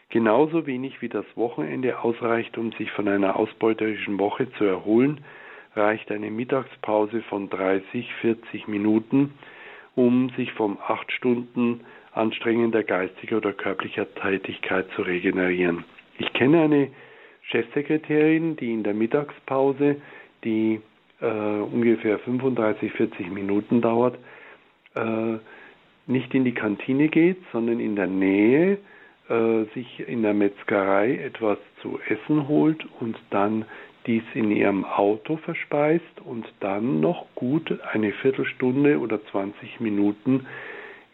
[0.09, 5.21] Genauso wenig wie das Wochenende ausreicht, um sich von einer ausbeuterischen Woche zu erholen,
[5.77, 9.35] reicht eine Mittagspause von 30, 40 Minuten,
[9.95, 15.85] um sich von acht Stunden anstrengender geistiger oder körperlicher Tätigkeit zu regenerieren.
[16.19, 16.91] Ich kenne eine
[17.43, 19.97] Chefsekretärin, die in der Mittagspause,
[20.45, 20.81] die
[21.21, 24.19] äh, ungefähr 35, 40 Minuten dauert,
[24.95, 25.39] äh,
[26.07, 28.79] nicht in die Kantine geht, sondern in der Nähe
[29.29, 33.65] äh, sich in der Metzgerei etwas zu essen holt und dann
[34.07, 40.47] dies in ihrem Auto verspeist und dann noch gut eine Viertelstunde oder 20 Minuten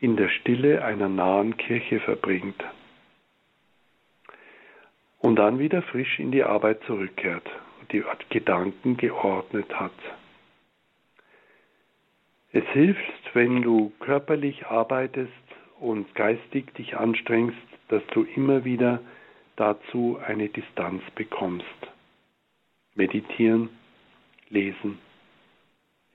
[0.00, 2.62] in der Stille einer nahen Kirche verbringt.
[5.18, 7.50] Und dann wieder frisch in die Arbeit zurückkehrt
[7.92, 9.92] die Gedanken geordnet hat.
[12.52, 15.32] Es hilft, wenn du körperlich arbeitest
[15.78, 19.00] und geistig dich anstrengst, dass du immer wieder
[19.56, 21.66] dazu eine Distanz bekommst.
[22.94, 23.68] Meditieren,
[24.48, 24.98] lesen,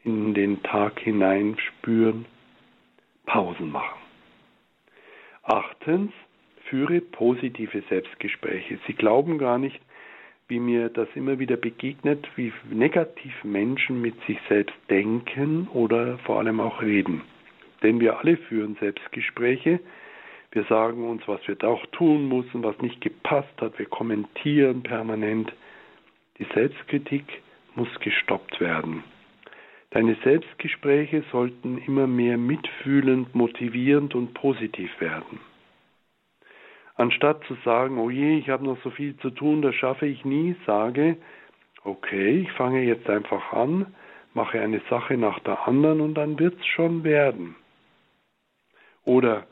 [0.03, 2.25] in den Tag hinein spüren,
[3.25, 4.01] Pausen machen.
[5.43, 6.12] Achtens,
[6.65, 8.79] führe positive Selbstgespräche.
[8.88, 9.79] Sie glauben gar nicht,
[10.51, 16.39] wie mir das immer wieder begegnet, wie negativ Menschen mit sich selbst denken oder vor
[16.39, 17.21] allem auch reden.
[17.81, 19.79] Denn wir alle führen Selbstgespräche,
[20.51, 23.79] wir sagen uns, was wir auch tun müssen, was nicht gepasst hat.
[23.79, 25.53] Wir kommentieren permanent.
[26.37, 27.23] Die Selbstkritik
[27.75, 29.05] muss gestoppt werden.
[29.91, 35.39] Deine Selbstgespräche sollten immer mehr mitfühlend, motivierend und positiv werden.
[37.01, 40.23] Anstatt zu sagen, oh je, ich habe noch so viel zu tun, das schaffe ich
[40.23, 41.17] nie, sage,
[41.83, 43.87] okay, ich fange jetzt einfach an,
[44.35, 47.55] mache eine Sache nach der anderen und dann wird es schon werden.
[49.03, 49.47] Oder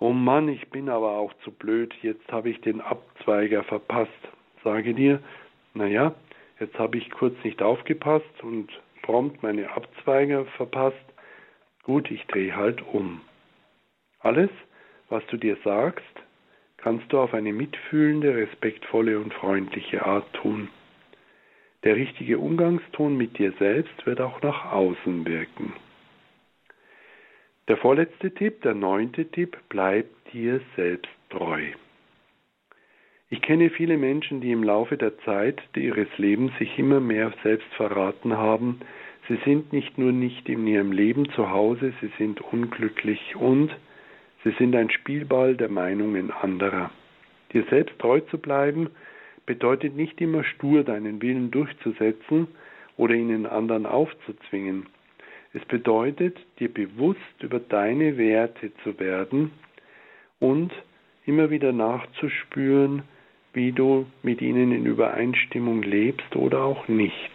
[0.00, 4.10] Oh Mann, ich bin aber auch zu blöd, jetzt habe ich den Abzweiger verpasst.
[4.64, 5.20] Sage dir,
[5.74, 6.14] naja,
[6.58, 8.70] jetzt habe ich kurz nicht aufgepasst und
[9.02, 10.96] prompt meine Abzweiger verpasst.
[11.82, 13.20] Gut, ich drehe halt um.
[14.20, 14.50] Alles,
[15.10, 16.04] was du dir sagst,
[16.88, 20.68] kannst du auf eine mitfühlende, respektvolle und freundliche Art tun.
[21.84, 25.74] Der richtige Umgangston mit dir selbst wird auch nach außen wirken.
[27.68, 31.60] Der vorletzte Tipp, der neunte Tipp, bleib dir selbst treu.
[33.28, 37.68] Ich kenne viele Menschen, die im Laufe der Zeit ihres Lebens sich immer mehr selbst
[37.74, 38.80] verraten haben.
[39.28, 43.76] Sie sind nicht nur nicht in ihrem Leben zu Hause, sie sind unglücklich und
[44.44, 46.90] sie sind ein Spielball der Meinungen anderer.
[47.52, 48.90] Dir selbst treu zu bleiben
[49.46, 52.48] bedeutet nicht immer stur deinen Willen durchzusetzen
[52.96, 54.86] oder ihn anderen aufzuzwingen.
[55.54, 59.50] Es bedeutet, dir bewusst über deine Werte zu werden
[60.40, 60.72] und
[61.24, 63.02] immer wieder nachzuspüren,
[63.54, 67.30] wie du mit ihnen in Übereinstimmung lebst oder auch nicht.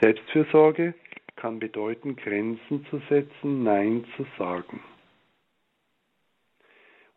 [0.00, 0.94] Selbstfürsorge
[1.36, 4.80] kann bedeuten, Grenzen zu setzen, Nein zu sagen.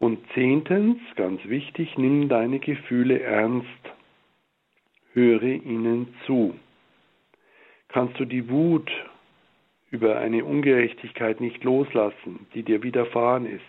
[0.05, 3.65] Und zehntens, ganz wichtig, nimm deine Gefühle ernst.
[5.13, 6.53] Höre ihnen zu.
[7.87, 8.91] Kannst du die Wut
[9.89, 13.63] über eine Ungerechtigkeit nicht loslassen, die dir widerfahren ist?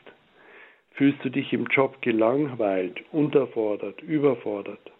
[0.90, 4.92] Fühlst du dich im Job gelangweilt, unterfordert, überfordert?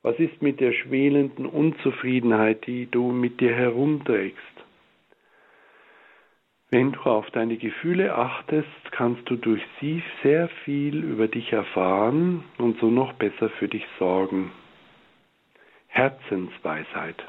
[0.00, 4.38] Was ist mit der schwelenden Unzufriedenheit, die du mit dir herumträgst?
[6.70, 12.44] Wenn du auf deine Gefühle achtest, kannst du durch sie sehr viel über dich erfahren
[12.58, 14.50] und so noch besser für dich sorgen.
[15.86, 17.24] Herzensweisheit.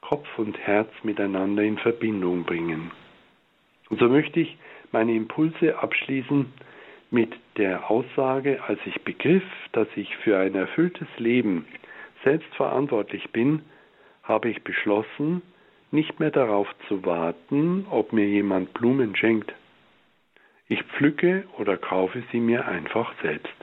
[0.00, 2.90] Kopf und Herz miteinander in Verbindung bringen.
[3.90, 4.56] Und so möchte ich
[4.92, 6.46] meine Impulse abschließen
[7.10, 11.66] mit der Aussage, als ich begriff, dass ich für ein erfülltes Leben
[12.24, 13.62] selbst verantwortlich bin,
[14.22, 15.42] habe ich beschlossen,
[15.92, 19.52] nicht mehr darauf zu warten, ob mir jemand Blumen schenkt.
[20.68, 23.54] Ich pflücke oder kaufe sie mir einfach selbst.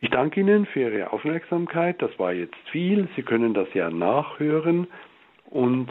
[0.00, 2.00] Ich danke Ihnen für Ihre Aufmerksamkeit.
[2.00, 3.08] Das war jetzt viel.
[3.16, 4.86] Sie können das ja nachhören.
[5.46, 5.88] Und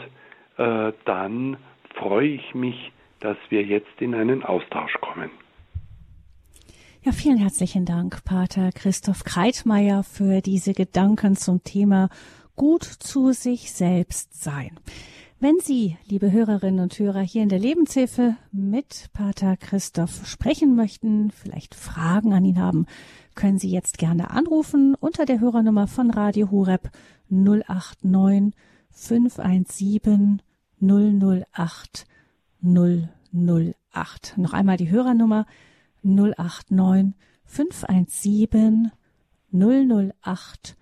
[0.58, 1.56] äh, dann
[1.94, 5.30] freue ich mich, dass wir jetzt in einen Austausch kommen.
[7.02, 12.08] Ja, vielen herzlichen Dank, Pater Christoph Kreitmeier, für diese Gedanken zum Thema
[12.56, 14.70] gut zu sich selbst sein.
[15.38, 21.30] Wenn Sie, liebe Hörerinnen und Hörer, hier in der Lebenshilfe mit Pater Christoph sprechen möchten,
[21.30, 22.86] vielleicht Fragen an ihn haben,
[23.34, 26.90] können Sie jetzt gerne anrufen unter der Hörernummer von Radio Horeb
[27.28, 28.54] 089
[28.90, 30.40] 517
[30.80, 32.06] 008
[32.62, 34.38] 008.
[34.38, 35.46] Noch einmal die Hörernummer
[36.02, 38.90] 089 517
[39.52, 40.76] 008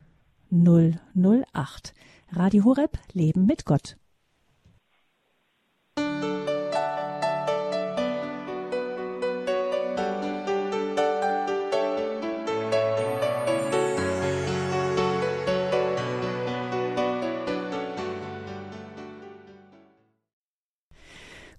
[0.55, 1.95] 008.
[2.31, 3.97] Radio Horeb Leben mit Gott.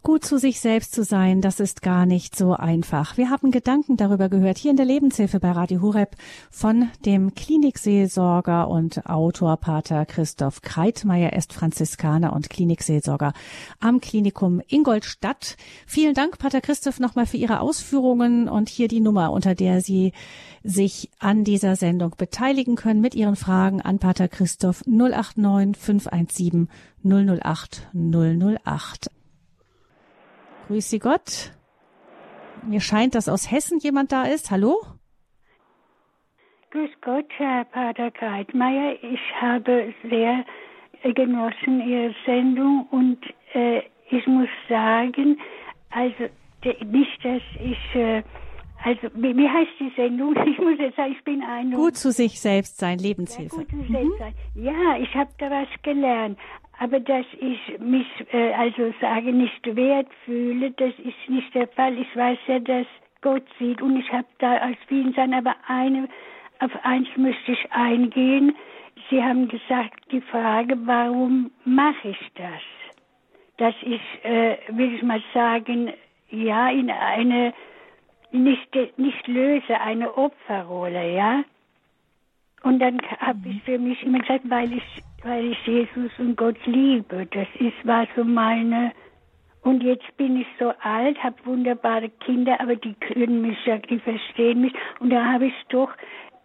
[0.06, 3.18] Gut zu sich selbst zu sein, das ist gar nicht so einfach.
[3.18, 6.16] Wir haben Gedanken darüber gehört hier in der Lebenshilfe bei Radio Hureb
[6.52, 11.32] von dem Klinikseelsorger und Autor Pater Christoph Kreitmeier.
[11.32, 13.34] Er ist Franziskaner und Klinikseelsorger
[13.80, 15.58] am Klinikum Ingolstadt.
[15.88, 20.14] Vielen Dank, Pater Christoph, nochmal für Ihre Ausführungen und hier die Nummer, unter der Sie
[20.64, 26.70] sich an dieser Sendung beteiligen können mit Ihren Fragen an Pater Christoph 089 517
[27.04, 29.15] 008 008.
[30.68, 31.52] Grüß Sie Gott.
[32.64, 34.50] Mir scheint, dass aus Hessen jemand da ist.
[34.50, 34.82] Hallo?
[36.72, 38.96] Grüß Gott, Herr Pater Kreitmeier.
[39.04, 40.44] Ich habe sehr
[41.14, 43.20] genossen Ihre Sendung und
[43.54, 45.40] äh, ich muss sagen,
[45.92, 46.26] also
[46.84, 48.24] nicht, dass ich, äh,
[48.84, 50.36] also wie, wie, heißt die Sendung?
[50.48, 53.56] Ich muss jetzt sagen, ich bin ein Gut zu sich selbst sein, Lebenshilfe.
[53.56, 53.94] Ja, gut zu mhm.
[53.94, 54.34] selbst sein.
[54.56, 56.40] Ja, ich habe da was gelernt.
[56.78, 61.98] Aber dass ich mich, äh, also sage, nicht wert fühle, das ist nicht der Fall.
[61.98, 62.86] Ich weiß ja, dass
[63.22, 66.08] Gott sieht und ich habe da als vielen sein, aber eine,
[66.60, 68.56] auf eins möchte ich eingehen.
[69.10, 72.62] Sie haben gesagt, die Frage, warum mache ich das?
[73.58, 75.94] Dass ich, äh, will ich mal sagen,
[76.30, 77.54] ja, in eine,
[78.32, 81.44] nicht, nicht löse, eine Opferrolle, ja.
[82.64, 84.84] Und dann habe ich für mich immer gesagt, weil ich
[85.26, 87.26] weil ich Jesus und Gott liebe.
[87.32, 88.92] Das ist, war so meine.
[89.64, 93.98] Und jetzt bin ich so alt, habe wunderbare Kinder, aber die können mich ja, die
[93.98, 94.74] verstehen mich.
[95.00, 95.90] Und da habe ich doch,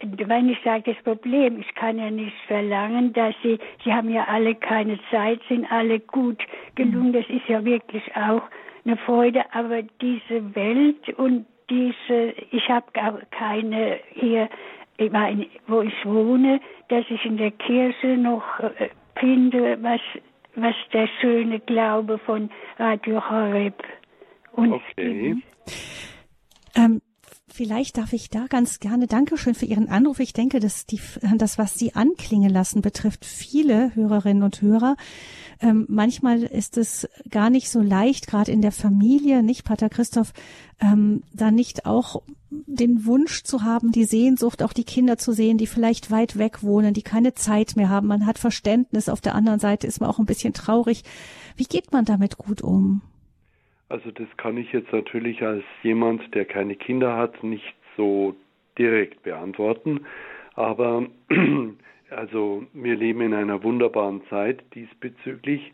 [0.01, 4.25] wenn ich sage, das Problem, ich kann ja nicht verlangen, dass sie, sie haben ja
[4.25, 6.43] alle keine Zeit, sind alle gut
[6.75, 7.13] gelungen.
[7.13, 8.43] Das ist ja wirklich auch
[8.87, 9.45] eine Freude.
[9.53, 12.87] Aber diese Welt und diese, ich habe
[13.31, 14.49] keine hier
[15.67, 20.01] wo ich wohne, dass ich in der Kirche noch äh, finde, was,
[20.57, 23.83] was der schöne Glaube von Radio Horeb
[24.53, 25.37] uns okay.
[26.77, 27.01] Ähm,
[27.61, 30.19] vielleicht darf ich da ganz gerne Dankeschön für Ihren Anruf.
[30.19, 30.99] Ich denke, dass die,
[31.37, 34.97] das, was Sie anklingen lassen, betrifft viele Hörerinnen und Hörer.
[35.61, 40.33] Ähm, manchmal ist es gar nicht so leicht, gerade in der Familie, nicht, Pater Christoph,
[40.81, 45.59] ähm, da nicht auch den Wunsch zu haben, die Sehnsucht, auch die Kinder zu sehen,
[45.59, 48.07] die vielleicht weit weg wohnen, die keine Zeit mehr haben.
[48.07, 49.11] Man hat Verständnis.
[49.11, 51.05] Auf der anderen Seite ist man auch ein bisschen traurig.
[51.57, 53.03] Wie geht man damit gut um?
[53.91, 58.37] Also das kann ich jetzt natürlich als jemand, der keine Kinder hat, nicht so
[58.79, 60.07] direkt beantworten.
[60.55, 61.07] Aber
[62.11, 65.73] also wir leben in einer wunderbaren Zeit diesbezüglich.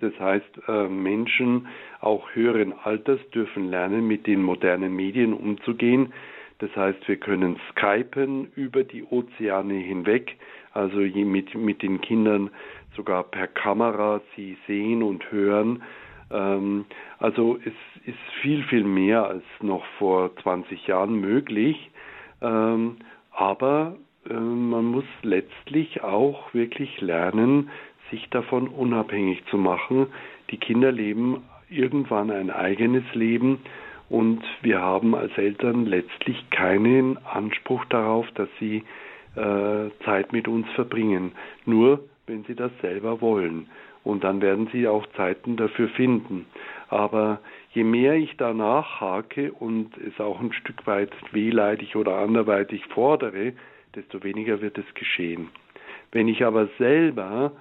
[0.00, 1.68] Das heißt, äh, Menschen
[2.00, 6.12] auch höheren Alters dürfen lernen, mit den modernen Medien umzugehen.
[6.58, 10.36] Das heißt, wir können skypen über die Ozeane hinweg,
[10.72, 12.50] also mit, mit den Kindern
[12.96, 15.82] sogar per Kamera sie sehen und hören.
[16.30, 16.86] Ähm,
[17.18, 17.72] also es
[18.06, 21.90] ist viel, viel mehr als noch vor 20 Jahren möglich.
[22.40, 22.96] Ähm,
[23.30, 23.96] aber
[24.28, 27.70] äh, man muss letztlich auch wirklich lernen,
[28.10, 30.08] sich davon unabhängig zu machen.
[30.50, 33.60] Die Kinder leben irgendwann ein eigenes Leben
[34.08, 38.82] und wir haben als Eltern letztlich keinen Anspruch darauf, dass sie
[39.36, 41.32] äh, Zeit mit uns verbringen.
[41.64, 43.68] Nur wenn sie das selber wollen.
[44.02, 46.46] Und dann werden sie auch Zeiten dafür finden.
[46.88, 47.40] Aber
[47.72, 53.52] je mehr ich danach hake und es auch ein Stück weit wehleidig oder anderweitig fordere,
[53.94, 55.48] desto weniger wird es geschehen.
[56.12, 57.52] Wenn ich aber selber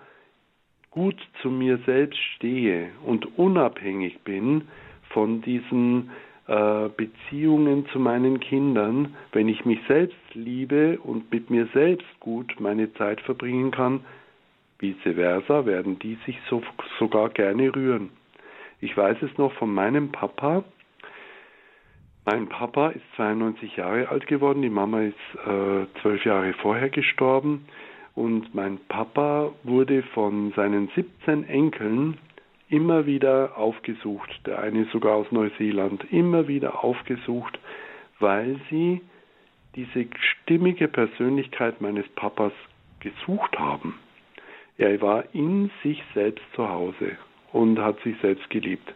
[0.92, 4.68] gut zu mir selbst stehe und unabhängig bin
[5.10, 6.10] von diesen
[6.48, 12.56] äh, Beziehungen zu meinen Kindern, wenn ich mich selbst liebe und mit mir selbst gut
[12.60, 14.02] meine Zeit verbringen kann,
[14.80, 16.64] vice versa, werden die sich so,
[16.98, 18.12] sogar gerne rühren.
[18.82, 20.64] Ich weiß es noch von meinem Papa.
[22.26, 25.16] Mein Papa ist 92 Jahre alt geworden, die Mama ist
[25.46, 27.66] äh, zwölf Jahre vorher gestorben
[28.16, 32.18] und mein Papa wurde von seinen 17 Enkeln
[32.70, 37.60] immer wieder aufgesucht, der eine sogar aus Neuseeland, immer wieder aufgesucht,
[38.20, 39.02] weil sie
[39.76, 42.54] diese stimmige Persönlichkeit meines Papas
[43.00, 43.96] gesucht haben.
[44.80, 47.18] Er war in sich selbst zu Hause
[47.52, 48.94] und hat sich selbst geliebt.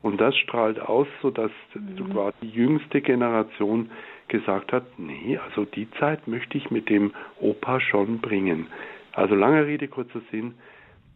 [0.00, 1.96] Und das strahlt aus, sodass mhm.
[1.98, 3.90] sogar die jüngste Generation
[4.28, 8.68] gesagt hat, nee, also die Zeit möchte ich mit dem Opa schon bringen.
[9.12, 10.54] Also lange Rede, kurzer Sinn,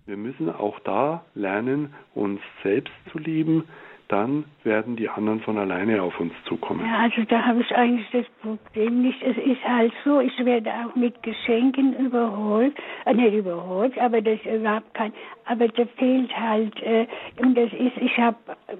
[0.07, 3.65] wir müssen auch da lernen, uns selbst zu lieben,
[4.11, 6.85] dann werden die anderen von alleine auf uns zukommen.
[6.85, 9.23] Ja, also da habe ich eigentlich das Problem nicht.
[9.23, 12.75] Es ist halt so, ich werde auch mit Geschenken überholt,
[13.07, 15.13] äh, nicht überholt, aber das überhaupt kein,
[15.47, 17.07] aber da fehlt halt, äh,
[17.41, 18.37] und das ist, ich habe,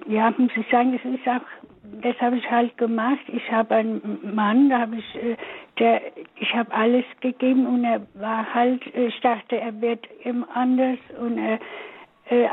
[0.07, 1.41] ja, muss ich sagen, das ist auch
[2.01, 3.19] das habe ich halt gemacht.
[3.27, 5.35] Ich habe einen Mann, da habe ich, äh,
[5.79, 6.01] der,
[6.39, 10.99] ich habe alles gegeben und er war halt, äh, ich dachte, er wird immer anders
[11.19, 11.59] und er,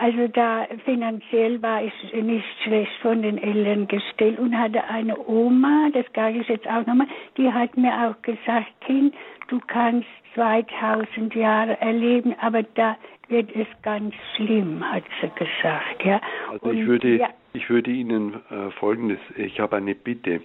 [0.00, 5.88] also da finanziell war ich nicht schlecht von den Eltern gestellt und hatte eine Oma,
[5.92, 7.06] das sage ich jetzt auch nochmal,
[7.36, 9.14] die hat mir auch gesagt, Kind,
[9.48, 12.96] du kannst 2000 Jahre erleben, aber da
[13.28, 16.04] wird es ganz schlimm, hat sie gesagt.
[16.04, 16.20] Ja.
[16.50, 17.28] Also ich würde, ja.
[17.52, 20.40] ich würde Ihnen äh, Folgendes, ich habe eine Bitte.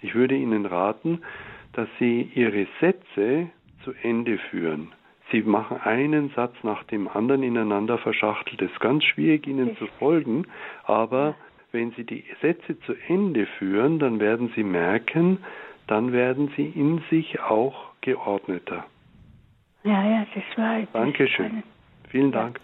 [0.00, 1.22] Ich würde Ihnen raten,
[1.72, 3.50] dass Sie Ihre Sätze
[3.82, 4.92] zu Ende führen.
[5.32, 8.62] Sie machen einen Satz nach dem anderen ineinander verschachtelt.
[8.62, 10.46] Es ist ganz schwierig, Ihnen zu folgen,
[10.84, 11.34] aber
[11.72, 15.38] wenn Sie die Sätze zu Ende führen, dann werden Sie merken,
[15.88, 18.84] dann werden Sie in sich auch geordneter.
[19.82, 20.82] Ja, ja, das war.
[20.92, 21.62] Dankeschön.
[22.08, 22.60] Vielen Dank.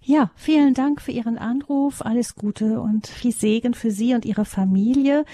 [0.00, 2.02] Ja, vielen Dank für Ihren Anruf.
[2.02, 5.24] Alles Gute und viel Segen für Sie und Ihre Familie.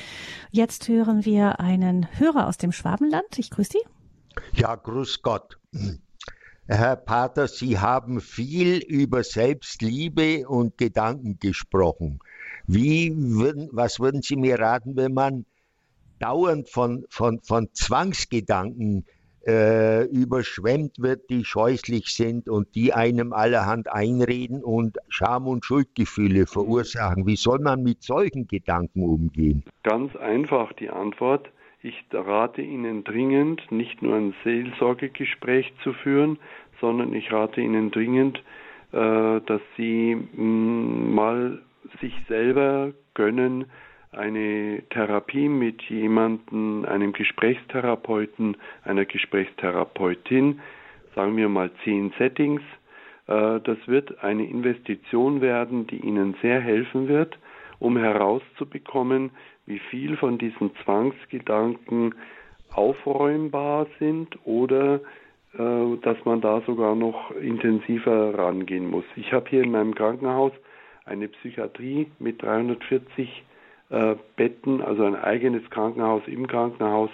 [0.50, 3.38] Jetzt hören wir einen Hörer aus dem Schwabenland.
[3.38, 4.60] Ich grüße Sie.
[4.60, 5.58] Ja, grüß Gott.
[6.66, 12.20] Herr Pater, Sie haben viel über Selbstliebe und Gedanken gesprochen.
[12.66, 15.44] Wie würden, was würden Sie mir raten, wenn man
[16.20, 19.04] dauernd von, von, von Zwangsgedanken
[19.46, 26.46] äh, überschwemmt wird, die scheußlich sind und die einem allerhand einreden und Scham- und Schuldgefühle
[26.46, 27.26] verursachen.
[27.26, 29.64] Wie soll man mit solchen Gedanken umgehen?
[29.82, 31.50] Ganz einfach die Antwort.
[31.84, 36.38] Ich rate Ihnen dringend, nicht nur ein Seelsorgegespräch zu führen,
[36.80, 38.38] sondern ich rate Ihnen dringend,
[38.92, 41.60] äh, dass Sie mm, mal
[42.00, 43.66] sich selber gönnen,
[44.12, 50.62] eine Therapie mit jemandem, einem Gesprächstherapeuten, einer Gesprächstherapeutin,
[51.14, 52.62] sagen wir mal zehn Settings.
[53.26, 57.38] Äh, das wird eine Investition werden, die Ihnen sehr helfen wird,
[57.78, 59.32] um herauszubekommen,
[59.66, 62.14] wie viel von diesen Zwangsgedanken
[62.72, 65.00] aufräumbar sind oder
[65.56, 69.04] äh, dass man da sogar noch intensiver rangehen muss.
[69.16, 70.52] Ich habe hier in meinem Krankenhaus
[71.04, 73.44] eine Psychiatrie mit 340
[73.90, 77.10] äh, Betten, also ein eigenes Krankenhaus im Krankenhaus,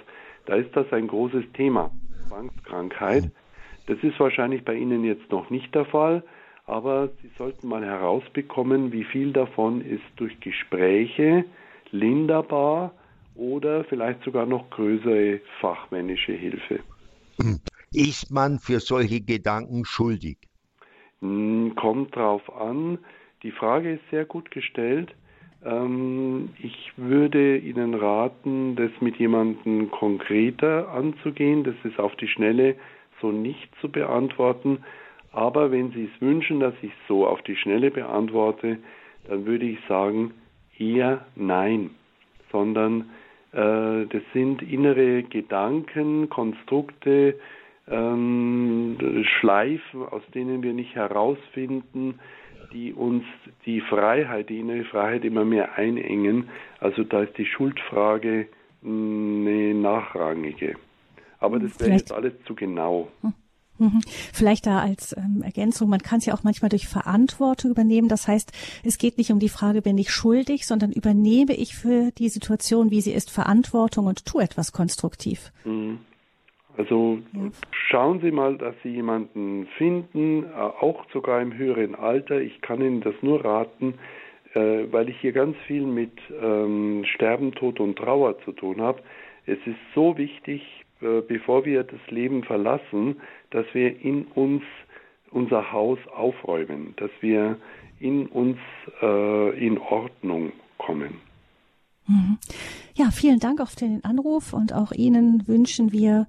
[0.46, 1.90] da ist das ein großes Thema,
[2.28, 3.30] Zwangskrankheit.
[3.86, 6.22] Das ist wahrscheinlich bei Ihnen jetzt noch nicht der Fall,
[6.66, 11.44] aber Sie sollten mal herausbekommen, wie viel davon ist durch Gespräche
[11.92, 12.92] linderbar
[13.34, 16.80] oder vielleicht sogar noch größere fachmännische Hilfe.
[17.92, 20.38] Ist man für solche Gedanken schuldig?
[21.20, 22.98] Hm, kommt drauf an.
[23.42, 25.14] Die Frage ist sehr gut gestellt.
[25.64, 31.64] Ähm, ich würde Ihnen raten, das mit jemandem konkreter anzugehen.
[31.64, 32.76] Das ist auf die Schnelle
[33.20, 34.84] so nicht zu beantworten.
[35.32, 38.78] Aber wenn Sie es wünschen, dass ich es so auf die Schnelle beantworte,
[39.28, 40.32] dann würde ich sagen,
[40.80, 41.90] eher nein,
[42.50, 43.10] sondern
[43.52, 47.38] äh, das sind innere Gedanken, Konstrukte,
[47.88, 48.96] ähm,
[49.38, 52.18] Schleifen, aus denen wir nicht herausfinden,
[52.72, 53.24] die uns
[53.66, 56.48] die Freiheit, die innere Freiheit immer mehr einengen.
[56.78, 58.46] Also da ist die Schuldfrage
[58.84, 60.76] eine nachrangige.
[61.40, 63.08] Aber das wäre jetzt alles zu genau.
[63.22, 63.32] Hm.
[63.80, 64.02] Mhm.
[64.32, 68.08] Vielleicht da als ähm, Ergänzung, man kann es ja auch manchmal durch Verantwortung übernehmen.
[68.08, 68.52] Das heißt,
[68.84, 72.90] es geht nicht um die Frage, bin ich schuldig, sondern übernehme ich für die Situation,
[72.90, 75.50] wie sie ist, Verantwortung und tue etwas konstruktiv.
[75.64, 75.98] Mhm.
[76.76, 77.50] Also ja.
[77.88, 82.40] schauen Sie mal, dass Sie jemanden finden, äh, auch sogar im höheren Alter.
[82.40, 83.94] Ich kann Ihnen das nur raten,
[84.54, 89.02] äh, weil ich hier ganz viel mit ähm, Sterben, Tod und Trauer zu tun habe.
[89.46, 90.62] Es ist so wichtig,
[91.00, 93.20] bevor wir das Leben verlassen,
[93.50, 94.62] dass wir in uns
[95.30, 97.56] unser Haus aufräumen, dass wir
[98.00, 98.58] in uns
[99.02, 101.14] äh, in Ordnung kommen.
[102.06, 102.38] Mhm.
[102.94, 106.26] Ja, vielen Dank für den Anruf und auch Ihnen wünschen wir,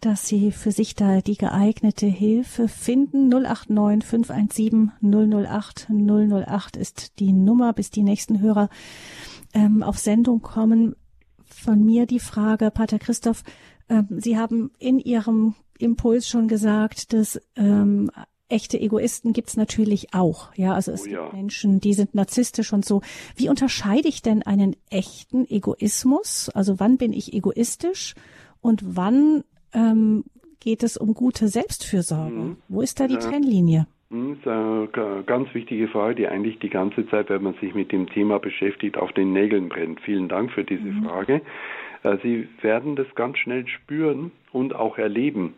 [0.00, 3.28] dass Sie für sich da die geeignete Hilfe finden.
[3.28, 8.70] 089 517 008 008 ist die Nummer, bis die nächsten Hörer
[9.54, 10.96] ähm, auf Sendung kommen.
[11.44, 13.79] Von mir die Frage, Pater Christoph, äh,
[14.18, 18.10] Sie haben in Ihrem Impuls schon gesagt, dass ähm,
[18.50, 20.54] echte Egoisten gibt's natürlich auch.
[20.54, 21.22] Ja, also es oh ja.
[21.22, 23.00] gibt Menschen, die sind narzisstisch und so.
[23.36, 26.50] Wie unterscheide ich denn einen echten Egoismus?
[26.54, 28.14] Also wann bin ich egoistisch
[28.60, 30.24] und wann ähm,
[30.58, 32.34] geht es um gute Selbstfürsorge?
[32.34, 32.56] Mhm.
[32.68, 33.20] Wo ist da die ja.
[33.20, 33.86] Trennlinie?
[34.10, 37.74] Mhm, das ist eine ganz wichtige Frage, die eigentlich die ganze Zeit, wenn man sich
[37.74, 40.00] mit dem Thema beschäftigt, auf den Nägeln brennt.
[40.00, 41.04] Vielen Dank für diese mhm.
[41.04, 41.40] Frage.
[42.02, 45.54] Äh, Sie werden das ganz schnell spüren und auch erleben.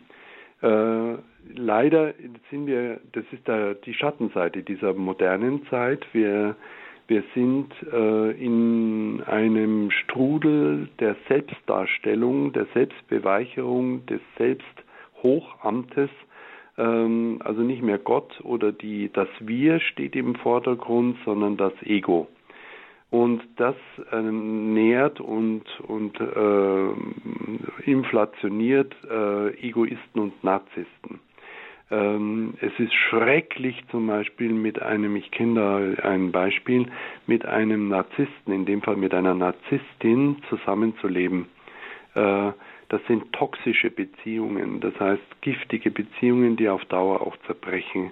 [0.63, 1.17] Äh,
[1.55, 2.15] leider
[2.51, 6.07] sind wir, das ist da die Schattenseite dieser modernen Zeit.
[6.13, 6.57] Wir,
[7.09, 16.11] wir sind äh, in einem Strudel der Selbstdarstellung, der Selbstbeweicherung, des Selbsthochamtes.
[16.79, 22.29] Ähm, also nicht mehr Gott oder die, das Wir steht im Vordergrund, sondern das Ego.
[23.13, 23.77] Und das
[24.11, 31.21] äh, nährt und, und äh, inflationiert äh, Egoisten und Narzissten.
[31.91, 36.87] Ähm, es ist schrecklich zum Beispiel mit einem, ich kenne da ein Beispiel,
[37.27, 41.49] mit einem Narzissten, in dem Fall mit einer Narzisstin zusammenzuleben.
[42.15, 42.53] Äh,
[42.89, 48.11] das sind toxische Beziehungen, das heißt giftige Beziehungen, die auf Dauer auch zerbrechen.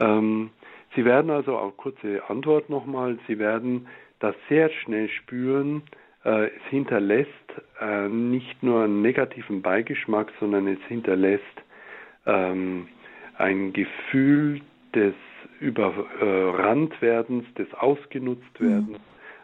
[0.00, 0.48] Ähm,
[0.96, 3.86] Sie werden also, auch kurze Antwort nochmal, Sie werden
[4.24, 5.82] das sehr schnell spüren,
[6.24, 7.28] äh, es hinterlässt
[7.80, 11.42] äh, nicht nur einen negativen Beigeschmack, sondern es hinterlässt
[12.24, 12.88] ähm,
[13.36, 14.62] ein Gefühl
[14.94, 15.14] des
[15.60, 18.96] Überrandwerdens, des Ausgenutztwerdens, mhm.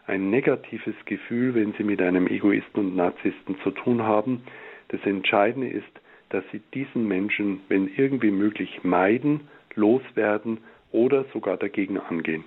[0.07, 4.43] ein negatives Gefühl, wenn Sie mit einem Egoisten und Narzissten zu tun haben.
[4.87, 5.91] Das Entscheidende ist,
[6.29, 9.41] dass Sie diesen Menschen, wenn irgendwie möglich, meiden,
[9.75, 10.59] loswerden
[10.91, 12.43] oder sogar dagegen angehen.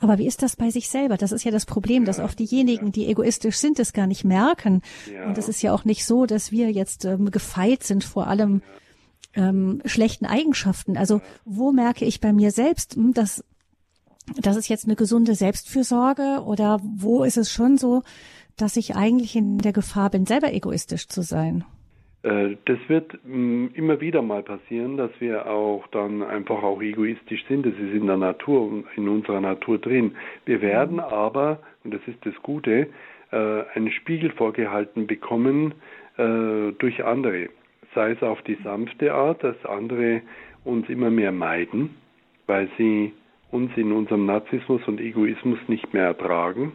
[0.00, 1.16] Aber wie ist das bei sich selber?
[1.16, 4.82] Das ist ja das Problem, dass auch diejenigen, die egoistisch sind, es gar nicht merken.
[5.26, 8.62] Und es ist ja auch nicht so, dass wir jetzt ähm, gefeit sind vor allem
[9.34, 10.96] ähm, schlechten Eigenschaften.
[10.96, 13.44] Also wo merke ich bei mir selbst, hm, dass
[14.36, 18.02] das ist jetzt eine gesunde Selbstfürsorge oder wo ist es schon so,
[18.56, 21.64] dass ich eigentlich in der Gefahr bin, selber egoistisch zu sein?
[22.24, 27.44] Äh, das wird mm, immer wieder mal passieren, dass wir auch dann einfach auch egoistisch
[27.48, 27.66] sind.
[27.66, 30.16] Das ist in der Natur, in unserer Natur drin.
[30.46, 31.00] Wir werden mhm.
[31.00, 32.88] aber, und das ist das Gute,
[33.30, 35.74] äh, einen Spiegel vorgehalten bekommen
[36.16, 37.50] äh, durch andere.
[37.94, 40.22] Sei es auf die sanfte Art, dass andere
[40.64, 41.90] uns immer mehr meiden,
[42.46, 43.12] weil sie
[43.50, 46.72] uns in unserem Narzissmus und Egoismus nicht mehr ertragen.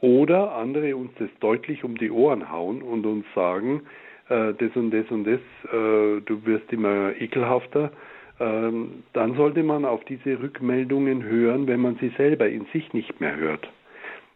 [0.00, 3.82] Oder andere uns das deutlich um die Ohren hauen und uns sagen,
[4.28, 5.40] äh, das und das und das,
[5.72, 7.90] äh, du wirst immer ekelhafter,
[8.38, 13.20] ähm, dann sollte man auf diese Rückmeldungen hören, wenn man sie selber in sich nicht
[13.20, 13.68] mehr hört.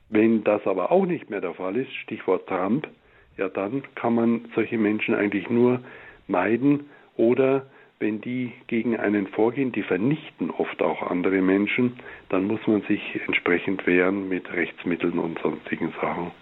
[0.09, 2.89] Wenn das aber auch nicht mehr der Fall ist, Stichwort Trump,
[3.37, 5.81] ja dann kann man solche Menschen eigentlich nur
[6.27, 7.67] meiden oder
[8.01, 11.97] wenn die gegen einen vorgehen, die vernichten oft auch andere Menschen,
[12.31, 16.33] dann muss man sich entsprechend wehren mit Rechtsmitteln und sonstigen Sachen.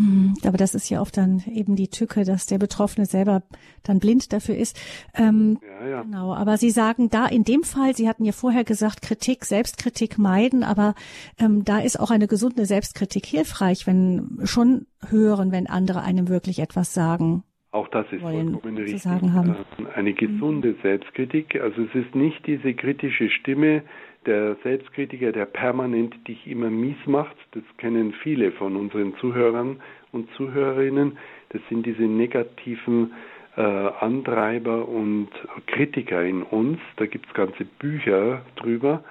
[0.00, 3.42] Hm, aber das ist ja oft dann eben die Tücke, dass der Betroffene selber
[3.82, 4.80] dann blind dafür ist.
[5.14, 6.02] Ähm, ja, ja.
[6.02, 6.34] Genau.
[6.34, 10.64] Aber Sie sagen da in dem Fall, Sie hatten ja vorher gesagt, Kritik, Selbstkritik meiden,
[10.64, 10.94] aber
[11.38, 16.60] ähm, da ist auch eine gesunde Selbstkritik hilfreich, wenn schon hören, wenn andere einem wirklich
[16.60, 17.42] etwas sagen.
[17.70, 19.04] Auch das ist wollen, vollkommen richtig.
[19.04, 21.60] Äh, eine gesunde Selbstkritik.
[21.60, 23.82] Also es ist nicht diese kritische Stimme,
[24.26, 29.80] der Selbstkritiker, der permanent dich immer mies macht, das kennen viele von unseren Zuhörern
[30.12, 31.18] und Zuhörerinnen,
[31.50, 33.12] das sind diese negativen
[33.56, 35.28] äh, Antreiber und
[35.66, 39.02] Kritiker in uns, da gibt es ganze Bücher drüber,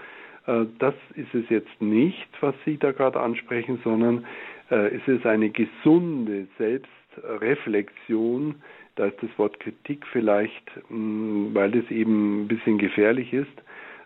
[0.50, 4.26] äh, das ist es jetzt nicht, was Sie da gerade ansprechen, sondern
[4.70, 8.56] äh, es ist eine gesunde Selbstreflexion.
[8.96, 13.48] Da ist das Wort Kritik vielleicht, mh, weil es eben ein bisschen gefährlich ist.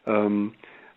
[0.06, 0.54] Ähm,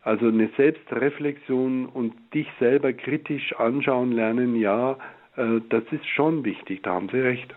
[0.06, 4.92] also eine Selbstreflexion und dich selber kritisch anschauen lernen, ja,
[5.34, 7.52] äh, das ist schon wichtig, da haben Sie recht.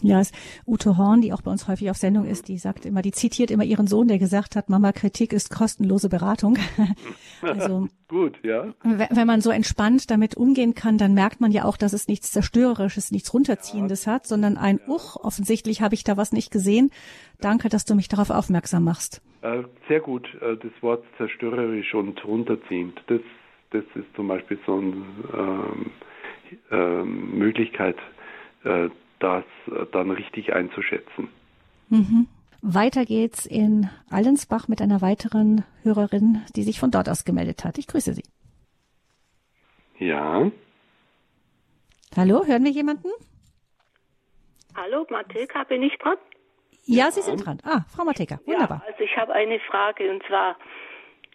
[0.00, 0.32] Ja, es
[0.66, 3.50] Ute Horn, die auch bei uns häufig auf Sendung ist, die sagt immer, die zitiert
[3.50, 6.56] immer ihren Sohn, der gesagt hat, Mama, Kritik ist kostenlose Beratung.
[7.42, 8.74] also gut, ja.
[8.82, 12.30] Wenn man so entspannt damit umgehen kann, dann merkt man ja auch, dass es nichts
[12.30, 14.12] zerstörerisches, nichts runterziehendes ja.
[14.12, 16.90] hat, sondern ein Uch, offensichtlich habe ich da was nicht gesehen.
[17.40, 19.20] Danke, dass du mich darauf aufmerksam machst.
[19.42, 23.00] Äh, sehr gut, äh, das Wort zerstörerisch und runterziehend.
[23.08, 23.20] Das,
[23.70, 25.04] das ist zum Beispiel so eine
[25.36, 25.90] ähm,
[26.70, 27.96] äh, Möglichkeit,
[28.64, 28.88] äh,
[29.20, 31.28] das äh, dann richtig einzuschätzen.
[31.88, 32.28] Mhm.
[32.60, 37.78] Weiter geht's in Allensbach mit einer weiteren Hörerin, die sich von dort aus gemeldet hat.
[37.78, 38.24] Ich grüße Sie.
[39.98, 40.50] Ja.
[42.16, 43.08] Hallo, hören wir jemanden?
[44.74, 46.16] Hallo, Mathilka, bin ich dran?
[46.84, 47.58] Ja, ja, Sie sind dran.
[47.64, 48.82] Ah, Frau Mateka, wunderbar.
[48.84, 50.56] Ja, also ich habe eine Frage und zwar,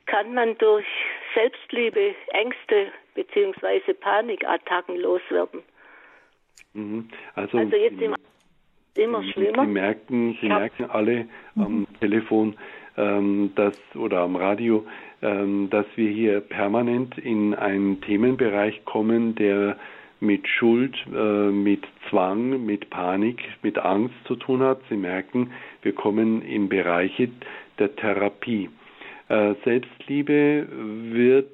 [0.05, 0.85] kann man durch
[1.33, 3.93] Selbstliebe Ängste bzw.
[3.93, 5.61] Panikattacken loswerden?
[6.73, 7.09] Mhm.
[7.35, 8.17] Also, also jetzt immer,
[8.95, 9.65] immer schlimmer.
[9.65, 11.63] Sie merken, Sie merken alle mhm.
[11.63, 12.55] am Telefon
[12.97, 14.85] ähm, dass, oder am Radio,
[15.21, 19.77] ähm, dass wir hier permanent in einen Themenbereich kommen, der
[20.19, 24.79] mit Schuld, äh, mit Zwang, mit Panik, mit Angst zu tun hat.
[24.89, 25.51] Sie merken,
[25.81, 27.29] wir kommen in Bereiche
[27.79, 28.69] der Therapie.
[29.27, 30.67] Äh, Selbstliebe
[31.11, 31.52] wird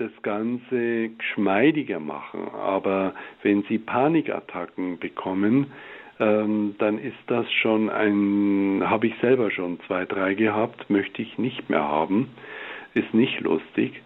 [0.00, 2.48] das Ganze geschmeidiger machen.
[2.54, 5.66] Aber wenn Sie Panikattacken bekommen,
[6.18, 11.38] ähm, dann ist das schon ein, habe ich selber schon zwei, drei gehabt, möchte ich
[11.38, 12.28] nicht mehr haben,
[12.94, 14.02] ist nicht lustig.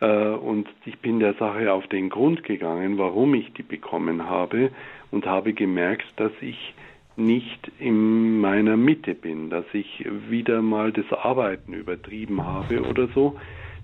[0.00, 4.70] Äh, und ich bin der Sache auf den Grund gegangen, warum ich die bekommen habe
[5.10, 6.74] und habe gemerkt, dass ich
[7.16, 13.36] nicht in meiner Mitte bin, dass ich wieder mal das Arbeiten übertrieben habe oder so.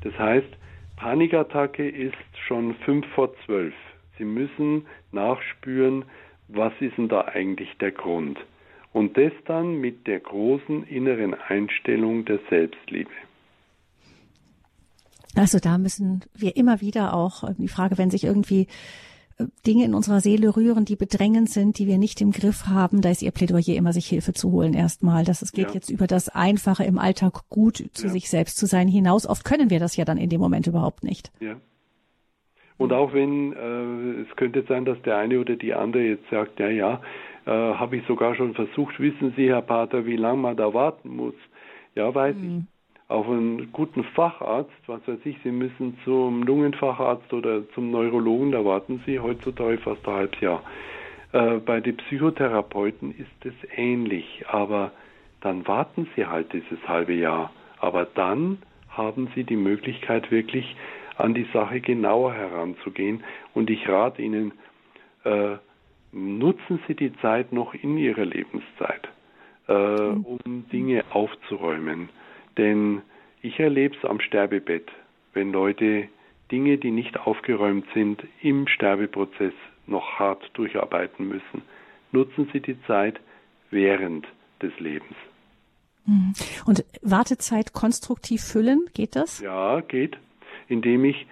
[0.02, 0.48] Das heißt,
[1.02, 2.14] Panikattacke ist
[2.46, 3.74] schon fünf vor zwölf.
[4.18, 6.04] Sie müssen nachspüren,
[6.46, 8.38] was ist denn da eigentlich der Grund?
[8.92, 13.10] Und das dann mit der großen inneren Einstellung der Selbstliebe.
[15.34, 18.68] Also da müssen wir immer wieder auch die Frage, wenn sich irgendwie
[19.66, 23.10] Dinge in unserer Seele rühren, die bedrängend sind, die wir nicht im Griff haben, da
[23.10, 25.24] ist ihr Plädoyer immer, sich Hilfe zu holen erstmal.
[25.24, 25.74] Dass es geht ja.
[25.74, 28.12] jetzt über das Einfache im Alltag gut zu ja.
[28.12, 29.26] sich selbst zu sein hinaus.
[29.26, 31.32] Oft können wir das ja dann in dem Moment überhaupt nicht.
[31.40, 31.56] Ja.
[32.78, 36.58] Und auch wenn äh, es könnte sein, dass der eine oder die andere jetzt sagt,
[36.58, 37.00] ja, ja,
[37.46, 41.10] äh, habe ich sogar schon versucht, wissen Sie, Herr Pater, wie lange man da warten
[41.14, 41.34] muss?
[41.94, 42.66] Ja, weiß mhm.
[43.12, 48.64] Auf einen guten Facharzt, was weiß ich, Sie müssen zum Lungenfacharzt oder zum Neurologen, da
[48.64, 50.62] warten Sie heutzutage fast ein halbes Jahr.
[51.32, 54.92] Äh, bei den Psychotherapeuten ist es ähnlich, aber
[55.40, 57.50] dann warten Sie halt dieses halbe Jahr.
[57.78, 58.58] Aber dann
[58.88, 60.76] haben Sie die Möglichkeit, wirklich
[61.16, 63.24] an die Sache genauer heranzugehen.
[63.54, 64.52] Und ich rate Ihnen,
[65.24, 65.56] äh,
[66.12, 69.08] nutzen Sie die Zeit noch in Ihrer Lebenszeit,
[69.68, 70.38] äh, um
[70.72, 72.08] Dinge aufzuräumen.
[72.58, 73.02] Denn
[73.40, 74.90] ich erlebe es am Sterbebett,
[75.34, 76.08] wenn Leute
[76.50, 79.54] Dinge, die nicht aufgeräumt sind, im Sterbeprozess
[79.86, 81.62] noch hart durcharbeiten müssen.
[82.12, 83.18] Nutzen Sie die Zeit
[83.70, 84.26] während
[84.60, 85.16] des Lebens.
[86.06, 86.34] Mhm.
[86.66, 89.40] Und Wartezeit konstruktiv füllen, geht das?
[89.40, 90.16] Ja, geht.
[90.68, 91.26] Indem ich,